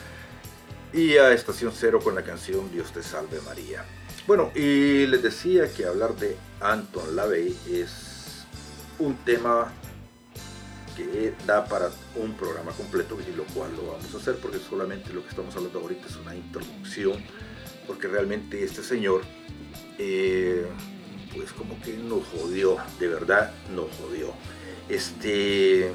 [0.93, 3.85] y a Estación Cero con la canción Dios te salve María.
[4.27, 8.47] Bueno, y les decía que hablar de Anton LaVey es
[8.99, 9.71] un tema
[10.97, 15.13] que da para un programa completo y lo cual lo vamos a hacer porque solamente
[15.13, 17.23] lo que estamos hablando ahorita es una introducción
[17.87, 19.23] porque realmente este señor
[19.99, 20.67] eh,
[21.35, 24.33] pues como que nos jodió, de verdad nos jodió.
[24.89, 25.91] Este,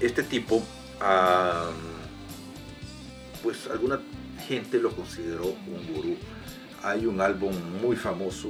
[0.00, 0.62] este tipo,
[3.42, 4.00] pues alguna
[4.46, 6.16] gente lo consideró un gurú.
[6.82, 8.48] Hay un álbum muy famoso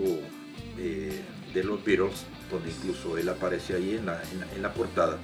[0.79, 1.23] eh,
[1.55, 5.19] de los Beatles, donde incluso él aparece ahí en la, en la- en la portada,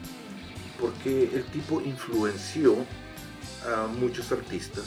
[0.81, 2.77] porque el tipo influenció
[3.67, 4.85] a muchos artistas,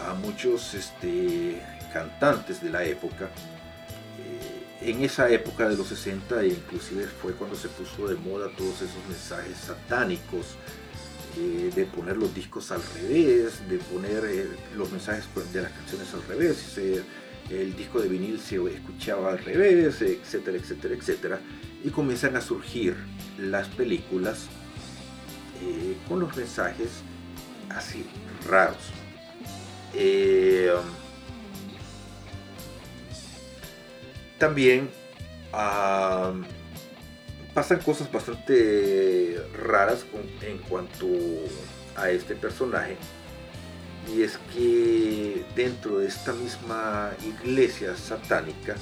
[0.00, 1.62] a muchos este,
[1.92, 3.30] cantantes de la época.
[4.80, 8.82] En esa época de los 60 e inclusive fue cuando se puso de moda todos
[8.82, 10.56] esos mensajes satánicos,
[11.38, 14.46] eh, de poner los discos al revés, de poner eh,
[14.76, 16.78] los mensajes de las canciones al revés,
[17.50, 21.40] el disco de vinil se escuchaba al revés, etcétera, etcétera, etcétera.
[21.84, 22.96] Y comienzan a surgir
[23.38, 24.46] las películas
[25.62, 26.88] eh, con los mensajes
[27.70, 28.04] así
[28.48, 28.76] raros.
[34.38, 34.88] También
[35.52, 36.32] ah,
[37.54, 40.04] pasan cosas bastante raras
[40.42, 41.06] en cuanto
[41.96, 42.96] a este personaje.
[44.14, 48.76] Y es que dentro de esta misma iglesia satánica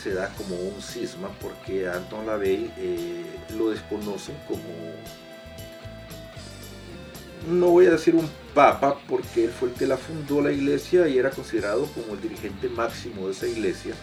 [0.00, 3.24] se da como un cisma porque Anton LaVey eh,
[3.56, 4.62] lo desconocen como
[7.48, 11.08] no voy a decir un papa, porque él fue el que la fundó la iglesia
[11.08, 13.94] y era considerado como el dirigente máximo de esa iglesia,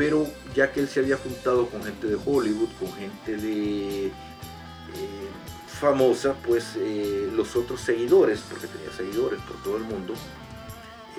[0.00, 4.10] pero ya que él se había juntado con gente de Hollywood, con gente de eh,
[5.66, 10.14] famosa, pues eh, los otros seguidores, porque tenía seguidores por todo el mundo,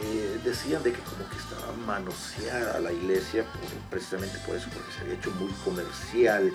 [0.02, 3.46] eh, decían de que como que estaba manoseada la iglesia,
[3.92, 6.52] precisamente por eso, porque se había hecho muy comercial,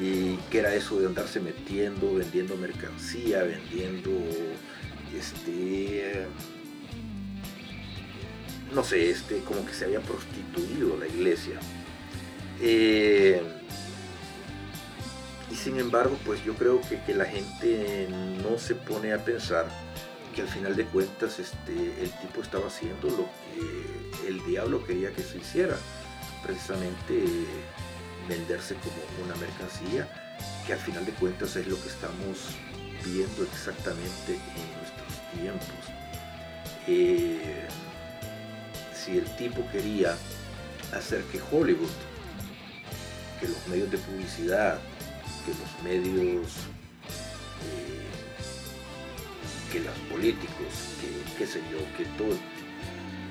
[0.00, 4.10] y que era eso de andarse metiendo, vendiendo mercancía, vendiendo,
[5.16, 6.26] este,
[8.74, 11.58] no sé, este, como que se había prostituido la iglesia.
[12.60, 13.42] Eh,
[15.50, 18.08] y sin embargo, pues yo creo que, que la gente
[18.42, 19.68] no se pone a pensar
[20.34, 25.12] que al final de cuentas este, el tipo estaba haciendo lo que el diablo quería
[25.12, 25.76] que se hiciera,
[26.42, 27.24] precisamente
[28.28, 30.08] venderse como una mercancía,
[30.66, 32.56] que al final de cuentas es lo que estamos
[33.04, 36.02] viendo exactamente en nuestros tiempos.
[36.86, 37.68] Eh,
[39.04, 40.16] si el tipo quería
[40.92, 41.90] hacer que Hollywood,
[43.40, 44.78] que los medios de publicidad,
[45.44, 46.46] que los medios,
[47.66, 48.06] eh,
[49.72, 52.36] que los políticos, que qué sé yo, que todo,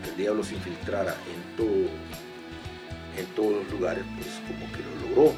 [0.04, 1.88] que el diablo se infiltrara en todo,
[3.18, 5.36] en todos los lugares, pues como que lo logró,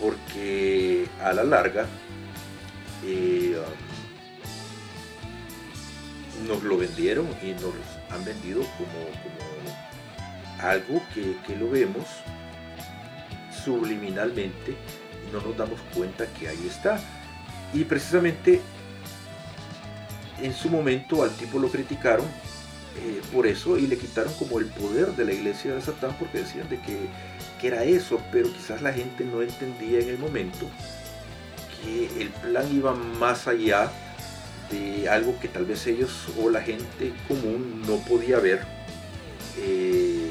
[0.00, 1.86] porque a la larga
[3.04, 3.60] eh,
[6.40, 7.74] um, nos lo vendieron y nos
[8.10, 8.88] han vendido como,
[10.60, 12.04] algo que, lo vemos
[13.64, 17.00] subliminalmente y no nos damos cuenta que ahí está.
[17.72, 18.60] Y precisamente
[20.40, 22.26] en su momento al tipo lo criticaron
[22.96, 26.38] eh, por eso y le quitaron como el poder de la iglesia de Satán porque
[26.38, 27.08] decían de que
[27.66, 30.66] era eso, pero quizás la gente no entendía en el momento
[31.82, 33.90] que el plan iba más allá
[34.70, 38.60] de algo que tal vez ellos o la gente común no podía ver.
[39.58, 40.30] eh,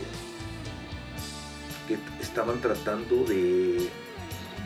[1.87, 3.89] que estaban tratando de,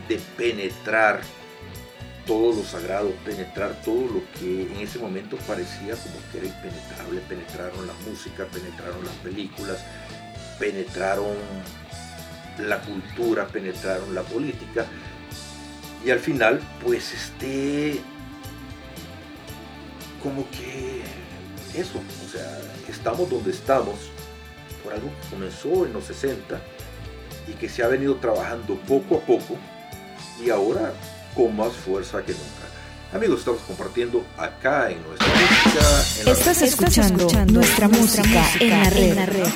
[0.08, 1.20] de penetrar
[2.26, 7.20] todo lo sagrado, penetrar todo lo que en ese momento parecía como que era impenetrable.
[7.28, 9.78] Penetraron la música, penetraron las películas,
[10.58, 11.36] penetraron
[12.58, 14.86] la cultura, penetraron la política.
[16.04, 18.00] Y al final, pues este,
[20.22, 21.02] como que
[21.74, 22.58] eso, o sea,
[22.88, 23.94] estamos donde estamos
[24.84, 26.60] por algo que comenzó en los 60
[27.48, 29.56] y que se ha venido trabajando poco a poco
[30.44, 30.92] y ahora
[31.34, 32.44] con más fuerza que nunca.
[33.14, 36.20] Amigos, estamos compartiendo acá en nuestra música.
[36.20, 36.68] En la Estás red.
[36.68, 38.70] escuchando nuestra música en
[39.16, 39.46] la red.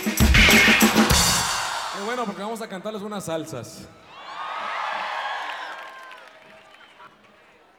[1.94, 3.80] Qué bueno, porque vamos a cantarles unas salsas.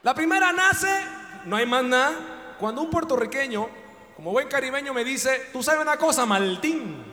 [0.02, 0.88] La primera nace,
[1.44, 2.12] no hay más nada,
[2.58, 3.68] cuando un puertorriqueño,
[4.16, 7.04] como buen caribeño, me dice, tú sabes una cosa, Maltín.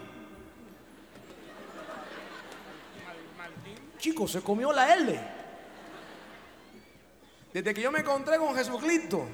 [3.99, 5.19] Chico, se comió la L.
[7.53, 9.25] Desde que yo me encontré con Jesucristo,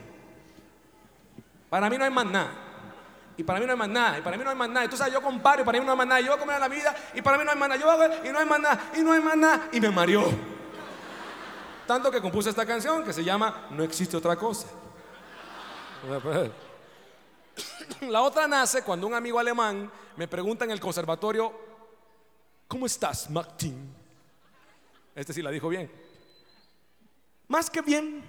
[1.70, 2.52] para mí no hay más nada.
[3.38, 4.86] Y para mí no hay más nada, y para mí no hay más nada.
[4.86, 6.22] Y tú sabes, yo comparo para mí no hay más nada.
[6.22, 7.82] Yo voy a comer la vida y para mí no hay más nada.
[7.82, 9.70] Yo hago y no hay más nada, y no hay más nada.
[9.72, 10.26] Y me mareó.
[11.88, 14.68] Tanto que compuse esta canción que se llama No existe otra cosa.
[18.02, 21.54] La otra nace cuando un amigo alemán me pregunta en el conservatorio,
[22.68, 23.94] ¿cómo estás, Martín?
[25.14, 25.92] Este sí la dijo bien.
[27.48, 28.24] Más que bien.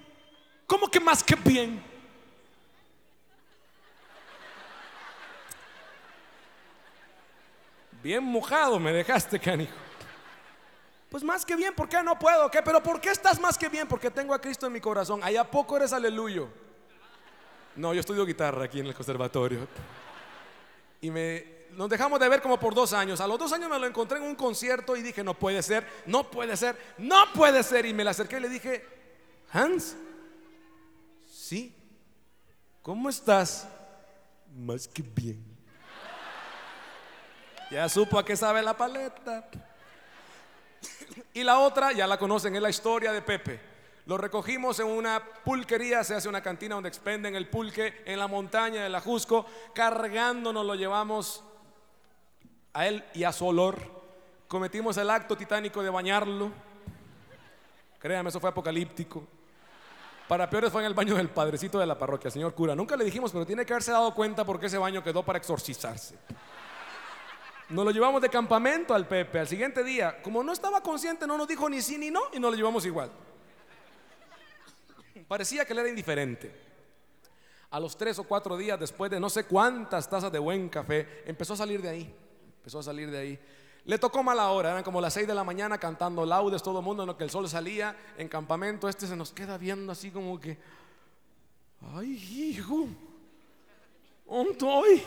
[0.66, 1.82] ¿Cómo que más que bien?
[8.02, 9.72] Bien mojado me dejaste, canijo.
[11.08, 12.50] Pues más que bien, ¿por qué no puedo?
[12.50, 12.62] ¿Qué?
[12.62, 13.86] Pero ¿por qué estás más que bien?
[13.86, 15.22] Porque tengo a Cristo en mi corazón.
[15.22, 16.48] Allá poco eres aleluyo.
[17.76, 19.66] No, yo estudio guitarra aquí en el conservatorio.
[21.00, 23.20] Y me, nos dejamos de ver como por dos años.
[23.20, 25.86] A los dos años me lo encontré en un concierto y dije, no puede ser,
[26.06, 27.86] no puede ser, no puede ser.
[27.86, 28.84] Y me le acerqué y le dije,
[29.50, 29.96] Hans,
[31.26, 31.74] sí,
[32.82, 33.66] ¿cómo estás?
[34.54, 35.42] Más que bien.
[37.70, 39.48] Ya supo a qué sabe la paleta.
[41.32, 43.71] Y la otra, ya la conocen, es la historia de Pepe.
[44.06, 48.26] Lo recogimos en una pulquería, se hace una cantina donde expenden el pulque en la
[48.26, 51.44] montaña de la Jusco, cargándonos lo llevamos
[52.72, 53.78] a él y a su olor.
[54.48, 56.50] Cometimos el acto titánico de bañarlo.
[58.00, 59.24] Créame, eso fue apocalíptico.
[60.26, 62.74] Para peores fue en el baño del padrecito de la parroquia, señor cura.
[62.74, 66.16] Nunca le dijimos, pero tiene que haberse dado cuenta porque ese baño quedó para exorcizarse.
[67.68, 69.38] Nos lo llevamos de campamento al Pepe.
[69.38, 72.40] Al siguiente día, como no estaba consciente, no nos dijo ni sí ni no y
[72.40, 73.10] nos lo llevamos igual.
[75.32, 76.52] Parecía que él era indiferente.
[77.70, 81.22] A los tres o cuatro días después de no sé cuántas tazas de buen café,
[81.24, 82.14] empezó a salir de ahí.
[82.58, 83.38] Empezó a salir de ahí.
[83.86, 86.84] Le tocó mala hora, eran como las seis de la mañana cantando laudes, todo el
[86.84, 88.90] mundo en lo que el sol salía en campamento.
[88.90, 90.58] Este se nos queda viendo así como que,
[91.94, 92.88] ay, hijo,
[94.26, 95.02] ¿dónde?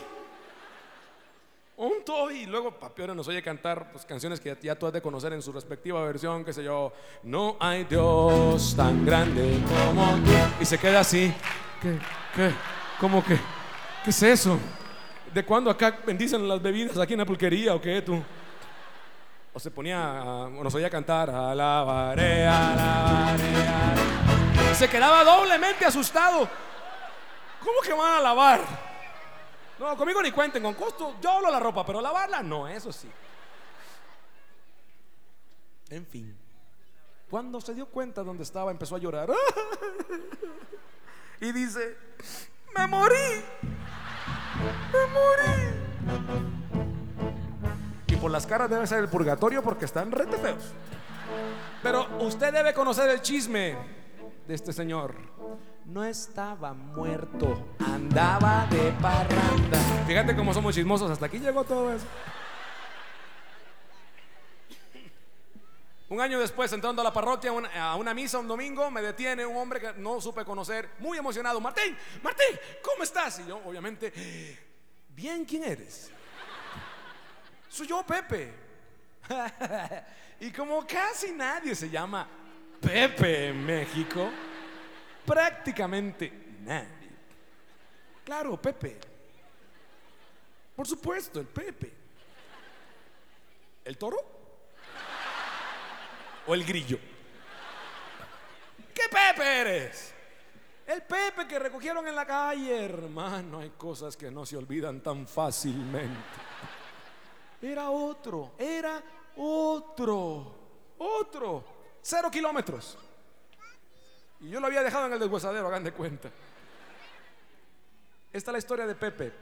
[1.76, 2.36] ¿Dónde estoy?
[2.38, 5.42] Y luego Papiora nos oye cantar pues, canciones que ya tú has de conocer en
[5.42, 6.90] su respectiva versión, qué sé yo.
[7.22, 10.18] No hay Dios tan grande como.
[10.58, 11.34] Y se queda así.
[11.82, 11.98] ¿Qué?
[12.34, 12.50] ¿Qué?
[12.98, 13.38] ¿Cómo que?
[14.02, 14.58] ¿Qué es eso?
[15.34, 18.22] ¿De cuándo acá bendicen las bebidas aquí en la pulquería o qué tú?
[19.52, 24.74] O se ponía, o nos oía cantar, alabaré, alabaré, alabaré.
[24.74, 26.48] Se quedaba doblemente asustado.
[27.60, 28.85] ¿Cómo que van a lavar?
[29.78, 33.10] No, conmigo ni cuenten, con costo yo hablo la ropa, pero lavarla no, eso sí.
[35.90, 36.36] En fin,
[37.30, 39.30] cuando se dio cuenta dónde estaba, empezó a llorar.
[41.38, 41.96] Y dice,
[42.74, 43.44] me morí,
[44.92, 45.52] me morí.
[48.06, 50.72] Y por las caras debe ser el purgatorio porque están rete feos.
[51.82, 53.76] Pero usted debe conocer el chisme
[54.46, 55.14] de este señor.
[55.86, 59.78] No estaba muerto, andaba de parranda.
[60.04, 62.04] Fíjate cómo somos chismosos, hasta aquí llegó todo eso.
[66.08, 69.56] Un año después, entrando a la parroquia, a una misa un domingo, me detiene un
[69.56, 71.60] hombre que no supe conocer, muy emocionado.
[71.60, 73.38] Martín, Martín, ¿cómo estás?
[73.38, 74.12] Y yo, obviamente,
[75.10, 76.10] bien, ¿quién eres?
[77.68, 78.52] Soy yo, Pepe.
[80.40, 82.26] y como casi nadie se llama
[82.80, 84.30] Pepe en México,
[85.26, 87.10] prácticamente nadie.
[88.24, 88.98] Claro, Pepe.
[90.74, 91.92] Por supuesto, el Pepe.
[93.84, 94.18] ¿El toro?
[96.46, 96.98] ¿O el grillo?
[98.94, 100.14] ¿Qué Pepe eres?
[100.86, 103.60] El Pepe que recogieron en la calle, hermano.
[103.60, 106.20] Hay cosas que no se olvidan tan fácilmente.
[107.60, 109.02] Era otro, era
[109.36, 110.54] otro,
[110.98, 111.64] otro.
[112.02, 112.96] Cero kilómetros.
[114.40, 116.30] Y yo lo había dejado en el deshuesadero, hagan de cuenta.
[118.32, 119.32] Esta es la historia de Pepe.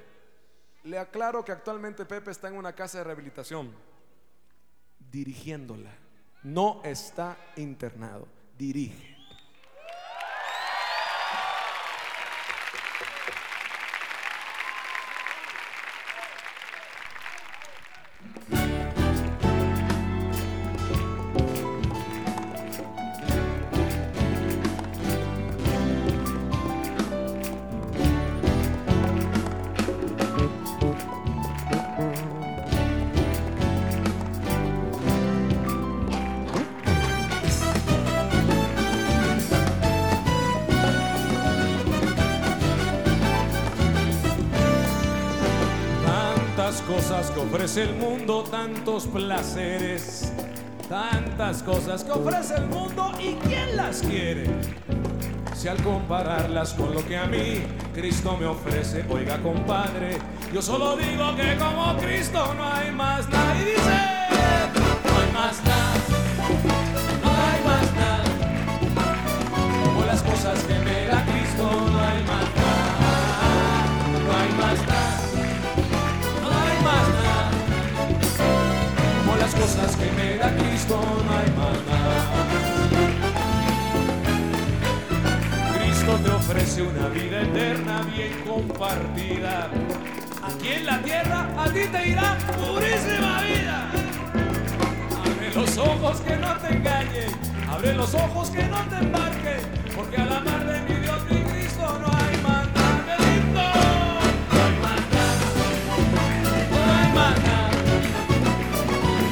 [0.84, 3.72] Le aclaro que actualmente Pepe está en una casa de rehabilitación,
[5.10, 5.90] dirigiéndola.
[6.42, 9.13] No está internado, dirige.
[48.64, 50.32] Tantos placeres,
[50.88, 54.46] tantas cosas que ofrece el mundo y quién las quiere.
[55.54, 57.62] Si al compararlas con lo que a mí
[57.94, 60.16] Cristo me ofrece, oiga compadre,
[60.50, 63.54] yo solo digo que como Cristo no hay más nada.
[63.60, 63.98] Y dice,
[65.04, 65.73] no hay más nada,
[86.64, 89.68] Ofrece una vida eterna bien compartida.
[90.42, 93.90] Aquí en la tierra a ti te irá purísima vida.
[95.20, 97.30] Abre los ojos que no te engañen,
[97.68, 99.60] abre los ojos que no te embarquen,
[99.94, 102.34] porque a la mar de mi Dios mi Cristo no hay.
[103.08, 103.62] Bendito.
[104.50, 104.74] No hay.
[107.12, 107.36] No hay.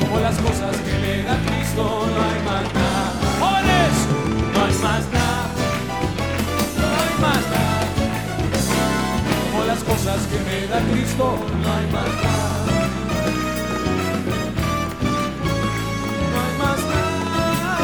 [0.01, 2.82] Como las cosas que me da Cristo, no hay más
[10.33, 12.61] que me da Cristo, no hay más nada.
[16.33, 17.75] No hay más nada.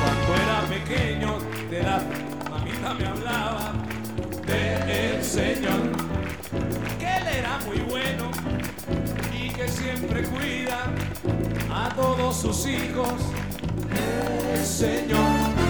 [0.00, 1.30] Cuando era pequeño,
[1.70, 1.98] de la
[2.50, 3.74] mamita me hablaba
[4.46, 5.82] de el Señor,
[6.98, 8.30] que Él era muy bueno
[9.32, 10.78] y que siempre cuida
[11.70, 13.12] a todos sus hijos.
[14.54, 15.67] El Señor,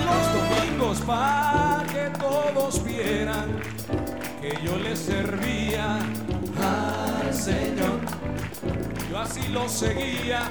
[0.00, 3.60] los domingos para que todos vieran
[4.40, 5.98] que yo le servía
[6.60, 8.00] al Señor.
[9.10, 10.50] Yo así lo seguía,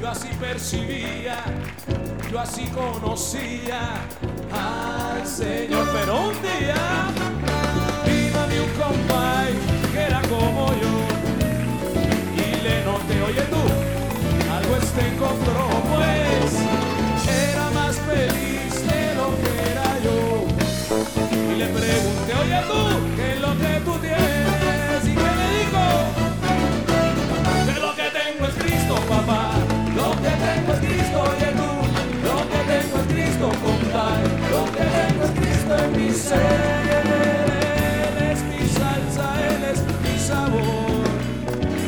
[0.00, 1.38] yo así percibía,
[2.30, 3.80] yo así conocía
[4.52, 5.88] al Señor.
[5.92, 7.08] Pero un día
[8.06, 9.52] vino a un compay
[9.92, 10.94] que era como yo
[12.36, 13.62] y le noté, oye tú,
[14.52, 16.51] algo este encontró pues.
[27.82, 29.50] Lo que tengo es Cristo, papá.
[29.96, 32.00] Lo que tengo es Cristo, y el mundo.
[32.24, 34.22] Lo que tengo es Cristo, con tal.
[34.50, 36.60] Lo que tengo es Cristo en mi ser.
[38.08, 41.04] Él es mi salsa, Él es mi sabor.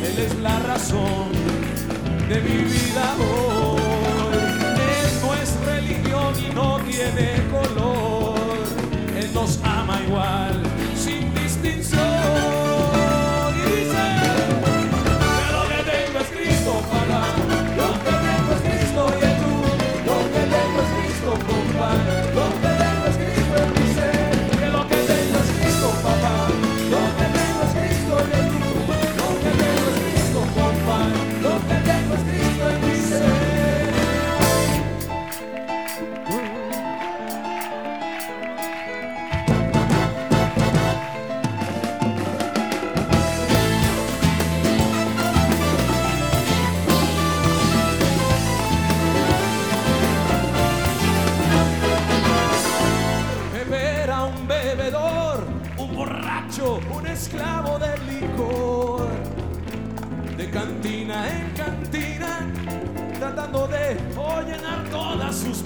[0.07, 1.31] Él es la razón
[2.29, 3.15] de mi vida.
[3.19, 3.81] hoy.
[4.95, 8.35] Él no es religión y no tiene color.
[9.17, 10.54] Él nos ama igual.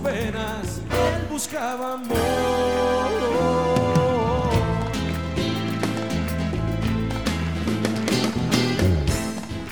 [0.07, 3.19] él buscaba amor.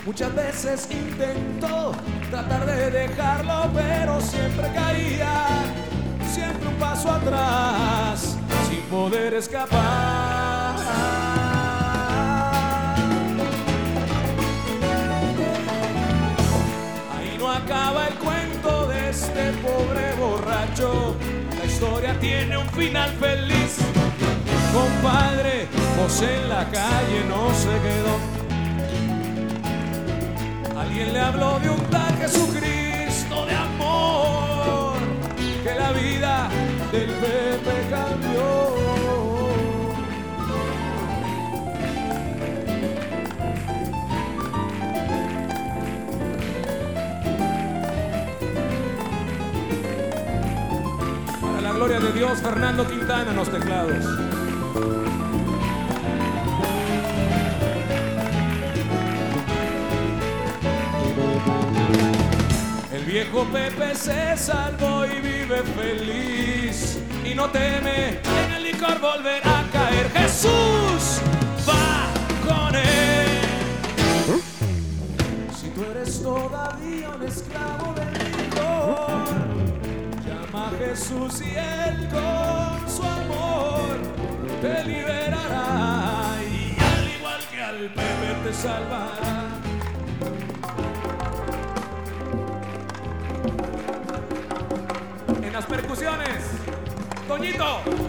[0.05, 1.91] Muchas veces intentó
[2.29, 5.45] tratar de dejarlo, pero siempre caía,
[6.33, 8.37] siempre un paso atrás,
[8.67, 10.26] sin poder escapar.
[21.79, 23.77] La historia tiene un final feliz.
[24.73, 28.17] Compadre, José en la calle no se quedó.
[30.81, 34.97] Alguien le habló de un tal Jesucristo de amor,
[35.63, 36.49] que la vida
[36.91, 39.16] del Pepe cambió.
[51.87, 54.03] de Dios, Fernando Quintana en los teclados.
[62.91, 69.41] El viejo Pepe se salvó y vive feliz y no teme en el licor volver
[69.47, 70.09] a caer.
[70.11, 71.21] Jesús
[71.67, 72.09] va
[72.45, 74.41] con él.
[75.57, 77.96] Si tú eres todavía un esclavo
[80.97, 83.97] Jesús y Él con su amor
[84.61, 89.59] te liberará y al igual que al bebé te salvará.
[95.43, 96.43] En las percusiones,
[97.27, 98.06] Toñito.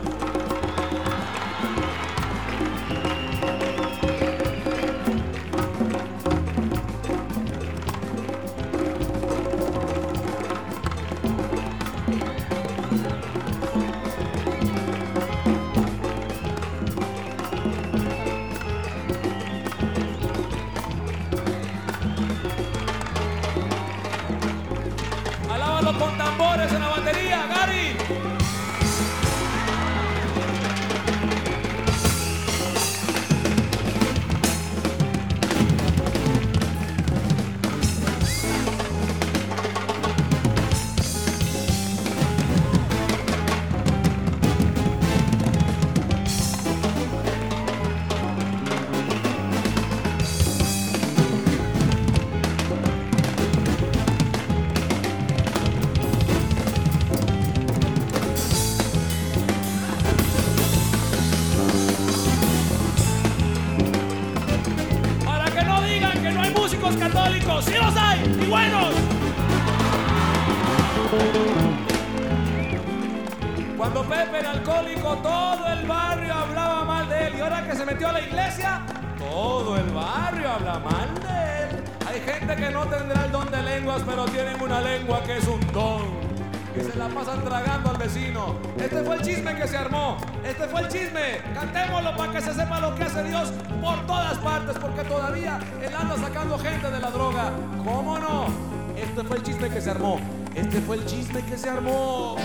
[101.43, 102.37] Que se armó.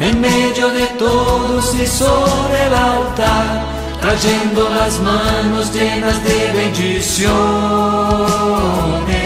[0.00, 3.66] en medio de todos y sobre el altar,
[4.00, 9.17] trayendo las manos llenas de bendiciones.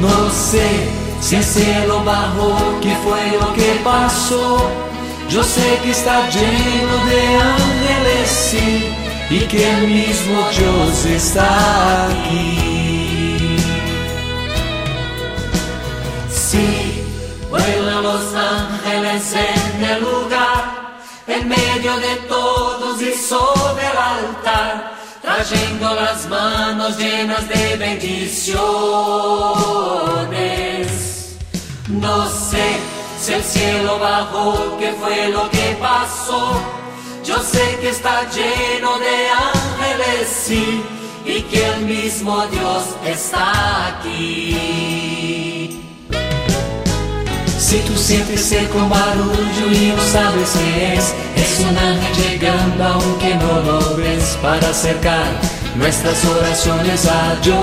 [0.00, 0.88] No sé
[1.20, 4.70] si el cielo bajó, qué fue lo que pasó.
[5.28, 8.96] Yo sé que está lleno de ángeles, sí,
[9.28, 13.58] y que el mismo Dios está aquí.
[16.30, 17.04] Sí,
[17.50, 25.94] vuelan los ángeles en el lugar, en medio de todos y sobre el altar, trayendo
[25.94, 28.46] las manos llenas de bendiciones.
[31.88, 32.76] No sé
[33.20, 36.60] si el cielo bajó, qué fue lo que pasó.
[37.24, 40.82] Yo sé que está lleno de ángeles, sí,
[41.24, 45.59] y que el mismo Dios está aquí.
[47.70, 53.36] Si tú sientes un barullo y no sabes qué es, es un ángel llegando aunque
[53.36, 55.38] no lo ves para acercar
[55.76, 57.60] nuestras oraciones a Dios.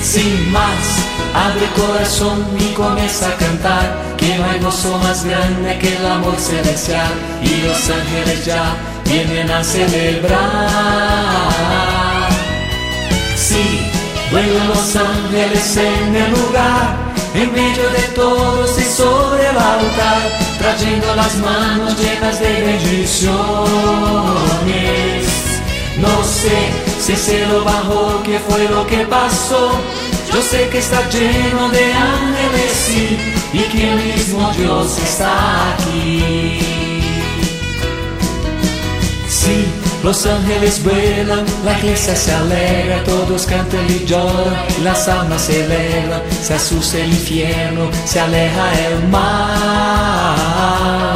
[0.00, 1.00] Sin más,
[1.34, 6.36] abre corazón y comienza a cantar, que no hay gozo más grande que el amor
[6.38, 7.10] celestial
[7.42, 10.38] y los ángeles ya vienen a celebrar.
[13.36, 13.80] Sí,
[14.30, 17.07] vuelan los ángeles en el lugar,
[17.42, 20.22] en medio de todos y sobre el altar,
[20.58, 23.38] trayendo las manos llenas de bendiciones.
[25.98, 26.58] No sé
[27.00, 29.70] si el cielo bajó, qué fue lo que pasó.
[30.32, 33.18] Yo sé que está lleno de ángeles, sí,
[33.52, 36.77] y que el mismo Dios está aquí.
[40.08, 46.22] Los ángeles vuelan, la iglesia se alegra, todos cantan y lloran, las almas se elevan,
[46.42, 51.14] se asusta el infierno, se aleja el mar.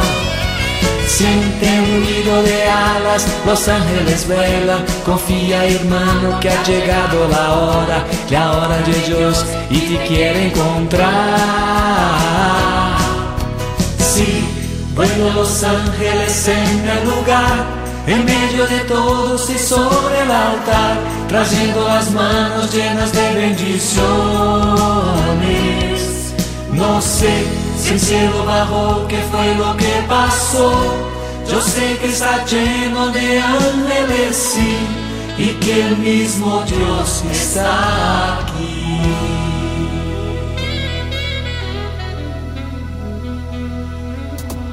[1.07, 4.85] Siente un ruido de alas, los ángeles vuelan.
[5.03, 11.09] Confía, hermano, que ha llegado la hora, la hora de Dios y te quiere encontrar.
[13.97, 14.45] Sí,
[14.93, 20.97] vuelan los ángeles en el lugar, en medio de todos y sobre el altar,
[21.27, 24.03] trayendo las manos llenas de bendiciones.
[26.71, 27.45] No sé
[27.79, 30.73] si el cielo bajó, qué fue lo que pasó.
[31.49, 34.77] Yo sé que está lleno de ángeles, sí,
[35.37, 39.52] y que el mismo Dios está aquí.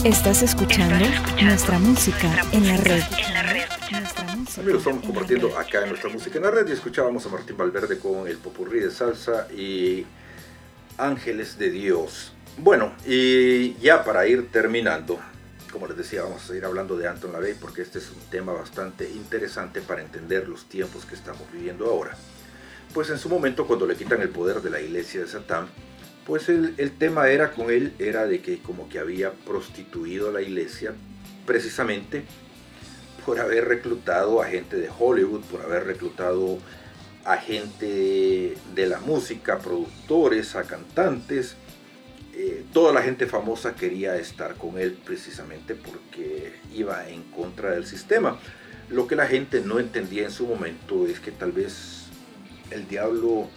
[0.05, 1.05] Estás escuchando
[1.43, 3.02] nuestra música en la red.
[4.59, 7.98] Amigos, estamos compartiendo acá en nuestra música en la red y escuchábamos a Martín Valverde
[7.98, 10.06] con el popurrí de salsa y
[10.97, 12.32] Ángeles de Dios.
[12.56, 15.18] Bueno, y ya para ir terminando,
[15.70, 18.52] como les decía, vamos a seguir hablando de Anton LaVey porque este es un tema
[18.52, 22.16] bastante interesante para entender los tiempos que estamos viviendo ahora.
[22.94, 25.68] Pues en su momento, cuando le quitan el poder de la iglesia de Satán,
[26.31, 30.40] pues el, tema era con él, era de que como que había prostituido a la
[30.40, 30.93] iglesia
[31.44, 32.23] precisamente
[33.27, 36.59] por haber reclutado a gente de Hollywood, por haber reclutado
[37.24, 41.57] a gente de la música, productores, a cantantes.
[42.32, 47.86] Eh, toda la gente famosa quería estar con él precisamente porque iba en contra del
[47.86, 48.39] sistema.
[48.89, 52.05] Lo que la gente no entendía en su momento es que tal vez
[52.70, 53.51] el diablo,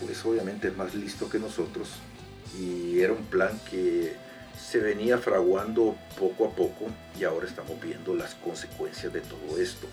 [0.00, 1.88] pues obviamente es más listo que nosotros
[2.58, 4.14] y era un plan que
[4.58, 6.86] se venía fraguando poco a poco
[7.18, 9.86] y ahora estamos viendo las consecuencias de todo esto.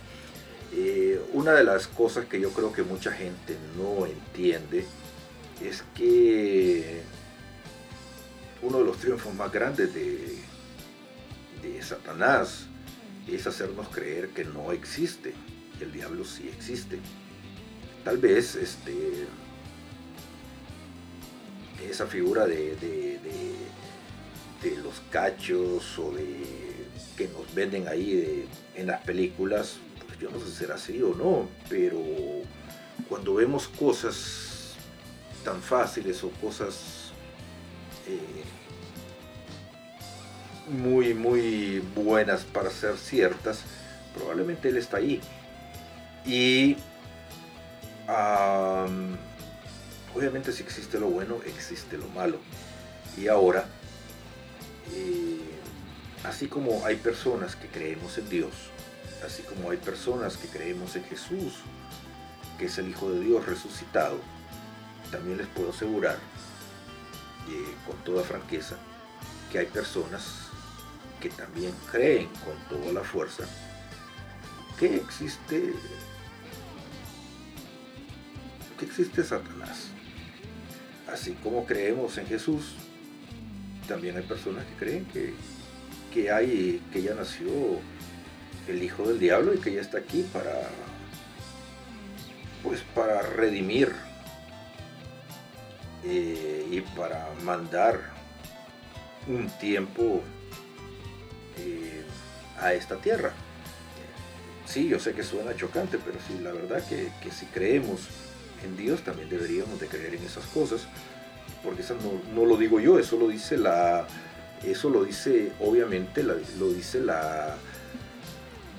[0.73, 4.85] Eh, una de las cosas que yo creo que mucha gente no entiende
[5.61, 7.01] es que
[8.61, 10.37] uno de los triunfos más grandes de,
[11.61, 12.67] de Satanás
[13.27, 15.33] es hacernos creer que no existe,
[15.77, 16.99] que el diablo sí existe.
[18.03, 19.27] Tal vez este,
[21.89, 23.19] esa figura de, de,
[24.61, 26.43] de, los cachos o de
[27.17, 31.13] que nos venden ahí en las películas, pues yo no sé si será así o
[31.15, 31.99] no, pero
[33.09, 34.75] cuando vemos cosas
[35.43, 37.11] tan fáciles o cosas
[38.07, 38.43] eh,
[40.69, 43.63] muy, muy buenas para ser ciertas,
[44.13, 45.21] probablemente él está ahí.
[46.25, 46.77] Y
[50.15, 52.37] obviamente si existe lo bueno, existe lo malo.
[53.17, 53.65] Y ahora,
[54.93, 55.39] eh,
[56.23, 58.53] así como hay personas que creemos en Dios,
[59.25, 61.55] así como hay personas que creemos en Jesús,
[62.57, 64.19] que es el Hijo de Dios resucitado,
[65.11, 66.17] también les puedo asegurar,
[67.49, 68.77] eh, con toda franqueza,
[69.51, 70.47] que hay personas
[71.19, 73.45] que también creen con toda la fuerza
[74.81, 75.75] que existe
[78.79, 79.90] que existe Satanás.
[81.11, 82.75] Así como creemos en Jesús,
[83.87, 85.33] también hay personas que creen que,
[86.13, 87.49] que hay que ya nació
[88.67, 90.69] el hijo del diablo y que ya está aquí para
[92.63, 93.91] pues para redimir
[96.05, 97.99] eh, y para mandar
[99.27, 100.21] un tiempo
[101.57, 102.03] eh,
[102.59, 103.33] a esta tierra.
[104.65, 108.07] Sí, yo sé que suena chocante, pero sí, la verdad que, que si creemos
[108.63, 110.81] en Dios también deberíamos de creer en esas cosas,
[111.63, 114.07] porque eso no, no lo digo yo, eso lo dice la,
[114.63, 117.55] eso lo dice obviamente, la- lo dice la,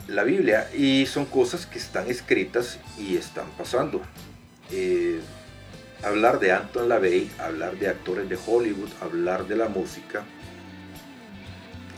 [0.09, 4.03] la Biblia, y son cosas que están escritas y están pasando.
[4.71, 5.21] Eh,
[6.03, 10.25] hablar de Anton LaVey, hablar de actores de Hollywood, hablar de la música,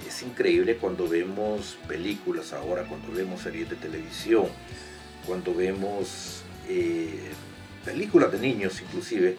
[0.06, 4.46] es increíble cuando vemos películas ahora, cuando vemos series de televisión,
[5.26, 7.30] cuando vemos eh,
[7.84, 9.36] películas de niños inclusive,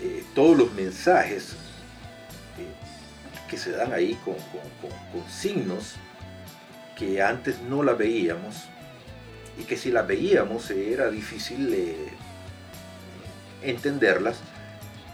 [0.00, 1.52] eh, todos los mensajes
[2.58, 4.36] eh, que se dan ahí con,
[5.28, 5.94] signos
[6.96, 8.56] que antes no las veíamos
[9.58, 12.08] y que si las veíamos era difícil eh,
[13.62, 14.38] entenderlas,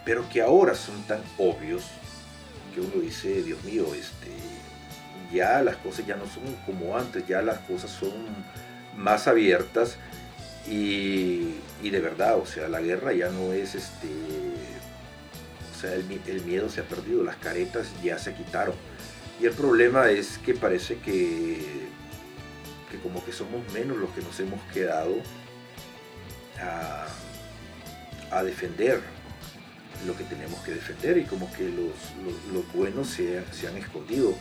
[0.05, 1.83] pero que ahora son tan obvios
[2.73, 4.31] que uno dice, Dios mío, este,
[5.33, 8.13] ya las cosas ya no son como antes, ya las cosas son
[8.95, 9.97] más abiertas
[10.69, 14.07] y, de verdad, o sea, la guerra ya no es este,
[15.75, 18.75] o sea, el, mi- el miedo se ha perdido, las caretas ya se quitaron.
[19.39, 21.59] Y el problema es que parece que,
[22.91, 25.15] que como que somos menos los que nos hemos quedado
[26.59, 27.05] a,
[28.35, 29.01] a defender
[30.05, 31.93] lo que tenemos que defender y como que los,
[32.25, 34.33] los, los buenos se, se han escondido.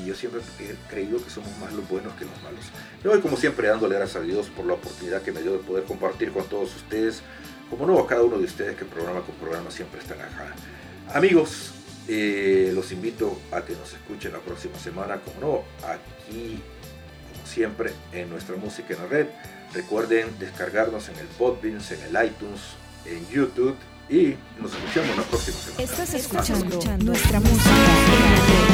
[0.00, 2.64] Y yo siempre he creído que somos más los buenos que los malos.
[3.02, 5.58] Y hoy, como siempre, dándole gracias a Dios por la oportunidad que me dio de
[5.58, 7.22] poder compartir con todos ustedes,
[7.70, 10.54] como no a cada uno de ustedes que programa con programa siempre están acá.
[11.12, 11.72] Amigos,
[12.08, 16.60] eh, los invito a que nos escuchen la próxima semana, como no, aquí,
[17.32, 19.26] como siempre, en nuestra música en la red.
[19.72, 22.60] Recuerden descargarnos en el Podbean, en el iTunes,
[23.06, 23.76] en YouTube
[24.08, 25.82] y nos escuchamos la próxima semana.
[25.82, 28.73] Estás escuchando nuestra música en la red.